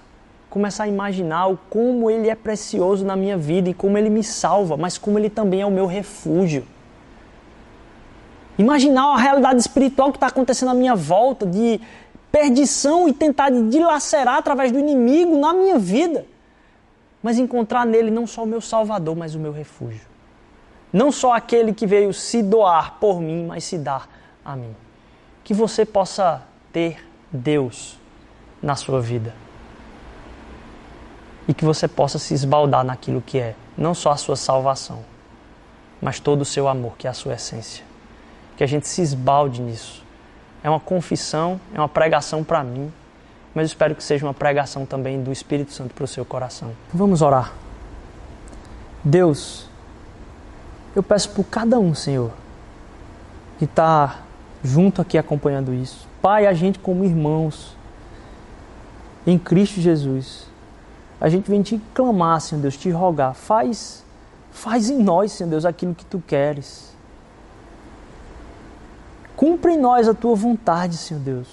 começar 0.51 0.83
a 0.83 0.89
imaginar 0.89 1.47
o 1.47 1.57
como 1.71 2.11
Ele 2.11 2.29
é 2.29 2.35
precioso 2.35 3.05
na 3.05 3.15
minha 3.15 3.39
vida 3.39 3.71
e 3.71 3.75
como 3.75 3.97
Ele 3.97 4.11
me 4.11 4.25
salva, 4.25 4.77
mas 4.77 4.99
como 4.99 5.21
Ele 5.21 5.31
também 5.31 5.61
é 5.61 5.67
o 5.67 5.71
meu 5.71 5.87
refúgio. 5.87 6.67
Imaginar 8.59 9.15
a 9.15 9.17
realidade 9.17 9.61
espiritual 9.61 10.11
que 10.11 10.17
está 10.17 10.27
acontecendo 10.27 10.71
à 10.71 10.75
minha 10.75 10.97
volta, 10.97 11.47
de 11.47 11.81
perdição 12.33 13.09
e 13.09 13.13
tentar 13.13 13.51
dilacerar 13.51 14.39
através 14.39 14.73
do 14.73 14.81
inimigo 14.81 15.39
na 15.39 15.55
minha 15.55 15.79
vida. 15.79 16.27
Mas 17.23 17.39
encontrar 17.39 17.87
nele 17.87 18.11
não 18.11 18.27
só 18.27 18.43
o 18.43 18.47
meu 18.47 18.61
Salvador, 18.61 19.15
mas 19.15 19.37
o 19.37 19.39
meu 19.39 19.53
refúgio. 19.53 20.09
Não 20.93 21.13
só 21.13 21.35
aquele 21.35 21.73
que 21.73 21.87
veio 21.87 22.13
se 22.13 22.43
doar 22.43 22.99
por 22.99 23.21
mim, 23.21 23.47
mas 23.47 23.63
se 23.63 23.79
dar 23.79 24.09
a 24.45 24.57
mim. 24.57 24.75
Que 25.45 25.55
você 25.55 25.87
possa 25.87 26.43
ter 26.73 26.99
Deus 27.31 27.97
na 28.61 28.75
sua 28.75 29.01
vida. 29.01 29.33
E 31.49 31.55
que 31.55 31.65
você 31.65 31.89
possa 31.89 32.19
se 32.19 32.35
esbaldar 32.35 32.85
naquilo 32.85 33.21
que 33.21 33.39
é 33.39 33.55
não 33.77 33.95
só 33.95 34.13
a 34.13 34.17
sua 34.17 34.37
salvação, 34.37 35.01
mas 36.01 36.21
todo 36.21 36.43
o 36.43 36.45
seu 36.45 36.69
amor, 36.69 36.97
que 36.97 37.07
é 37.07 37.11
a 37.11 37.15
sua 37.15 37.35
essência 37.35 37.85
que 38.57 38.65
a 38.65 38.67
gente 38.67 38.87
se 38.87 39.03
esbalde 39.03 39.61
nisso. 39.61 40.05
É 40.63 40.71
uma 40.71 40.81
confissão, 40.81 41.61
é 41.75 41.79
uma 41.79 41.89
pregação 41.89 42.45
para 42.45 42.63
mim, 42.63 42.93
mas 43.53 43.67
espero 43.67 43.95
que 43.95 44.05
seja 44.05 44.25
uma 44.25 44.33
pregação 44.35 44.87
também 44.87 45.21
do 45.21 45.33
Espírito 45.33 45.73
Santo 45.73 45.93
para 45.93 46.05
o 46.05 46.09
seu 46.09 46.25
coração. 46.25 46.71
Vamos 46.95 47.23
orar. 47.23 47.53
Deus, 49.03 49.69
eu 50.95 51.03
peço 51.03 51.31
por 51.31 51.45
cada 51.45 51.79
um, 51.81 51.93
Senhor, 51.93 52.31
que 53.59 53.65
está 53.65 54.21
junto 54.63 55.03
aqui 55.03 55.19
acompanhando 55.19 55.75
isso. 55.75 56.07
Pai, 56.21 56.47
a 56.47 56.53
gente 56.53 56.79
como 56.79 57.05
irmãos 57.05 57.77
em 59.27 59.37
Cristo 59.37 59.81
Jesus, 59.81 60.47
a 61.23 61.29
gente 61.29 61.49
vem 61.49 61.63
te 61.63 61.81
clamar, 61.95 62.41
Senhor 62.41 62.61
Deus, 62.61 62.77
te 62.77 62.91
rogar, 62.91 63.33
faz, 63.33 64.05
faz 64.51 64.91
em 64.91 65.01
nós, 65.01 65.31
Senhor 65.31 65.49
Deus, 65.49 65.65
aquilo 65.65 65.95
que 65.95 66.05
tu 66.05 66.21
queres. 66.27 66.93
Cumpre 69.37 69.75
em 69.75 69.79
nós 69.79 70.09
a 70.09 70.15
tua 70.15 70.35
vontade, 70.35 70.97
Senhor 70.97 71.21
Deus. 71.21 71.47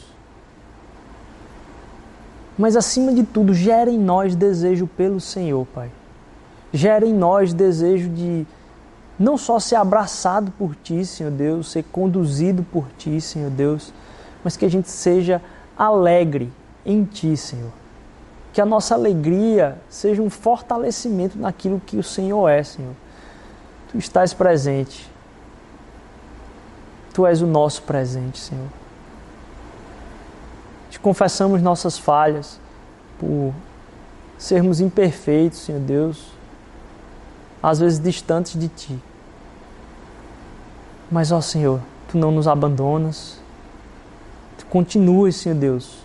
Mas 2.58 2.76
acima 2.76 3.14
de 3.14 3.24
tudo, 3.24 3.54
gera 3.54 3.92
em 3.92 4.00
nós 4.00 4.34
desejo 4.34 4.88
pelo 4.88 5.20
Senhor, 5.20 5.68
Pai. 5.68 5.92
Gera 6.74 7.06
em 7.06 7.14
nós 7.14 7.54
desejo 7.54 8.10
de 8.10 8.48
não 9.20 9.38
só 9.38 9.60
ser 9.60 9.76
abraçado 9.76 10.52
por 10.58 10.76
Ti, 10.78 11.06
Senhor 11.06 11.32
Deus, 11.32 11.72
ser 11.72 11.84
conduzido 11.84 12.64
por 12.64 12.88
Ti, 12.98 13.22
Senhor 13.22 13.52
Deus, 13.52 13.94
mas 14.44 14.58
que 14.58 14.66
a 14.66 14.70
gente 14.70 14.90
seja 14.90 15.40
alegre 15.78 16.52
em 16.84 17.04
Ti, 17.04 17.38
Senhor. 17.38 17.72
Que 18.52 18.62
a 18.62 18.66
nossa 18.66 18.96
alegria 18.96 19.78
seja 19.90 20.22
um 20.22 20.30
fortalecimento 20.30 21.38
naquilo 21.38 21.82
que 21.86 21.98
o 21.98 22.04
Senhor 22.04 22.48
é, 22.50 22.64
Senhor. 22.64 22.94
Tu 23.92 23.98
estás 23.98 24.34
presente 24.34 25.10
Tu 27.20 27.26
és 27.26 27.42
o 27.42 27.48
nosso 27.48 27.82
presente, 27.84 28.40
Senhor. 28.40 28.68
Te 30.90 30.98
confessamos 31.00 31.62
nossas 31.62 31.98
falhas 31.98 32.60
por 33.20 33.54
sermos 34.38 34.80
imperfeitos, 34.80 35.60
Senhor 35.60 35.82
Deus, 35.82 36.32
às 37.62 37.80
vezes 37.80 38.00
distantes 38.00 38.58
de 38.58 38.70
Ti. 38.70 39.00
Mas, 41.12 41.32
ó 41.32 41.42
Senhor, 41.42 41.82
Tu 42.08 42.18
não 42.18 42.32
nos 42.32 42.48
abandonas. 42.48 43.38
Tu 44.58 44.66
continuas, 44.68 45.36
Senhor 45.36 45.56
Deus, 45.58 45.98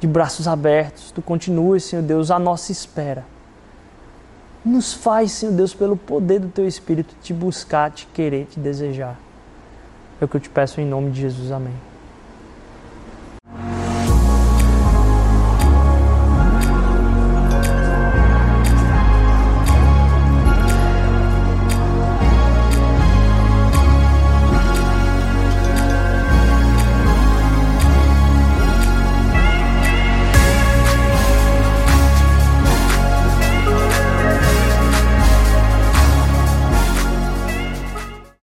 de 0.00 0.06
braços 0.06 0.48
abertos. 0.48 1.12
Tu 1.12 1.22
continuas, 1.22 1.84
Senhor 1.84 2.02
Deus, 2.02 2.30
à 2.30 2.38
nossa 2.38 2.72
espera. 2.72 3.24
Nos 4.64 4.92
faz, 4.92 5.32
Senhor 5.32 5.52
Deus, 5.52 5.72
pelo 5.74 5.96
poder 5.96 6.40
do 6.40 6.48
Teu 6.48 6.66
Espírito, 6.66 7.14
te 7.22 7.32
buscar, 7.32 7.90
te 7.90 8.06
querer, 8.06 8.46
te 8.46 8.58
desejar. 8.58 9.18
É 10.20 10.24
o 10.24 10.28
que 10.28 10.36
eu 10.36 10.40
te 10.40 10.50
peço 10.50 10.80
em 10.80 10.86
nome 10.86 11.10
de 11.10 11.20
Jesus. 11.20 11.50
Amém. 11.52 11.89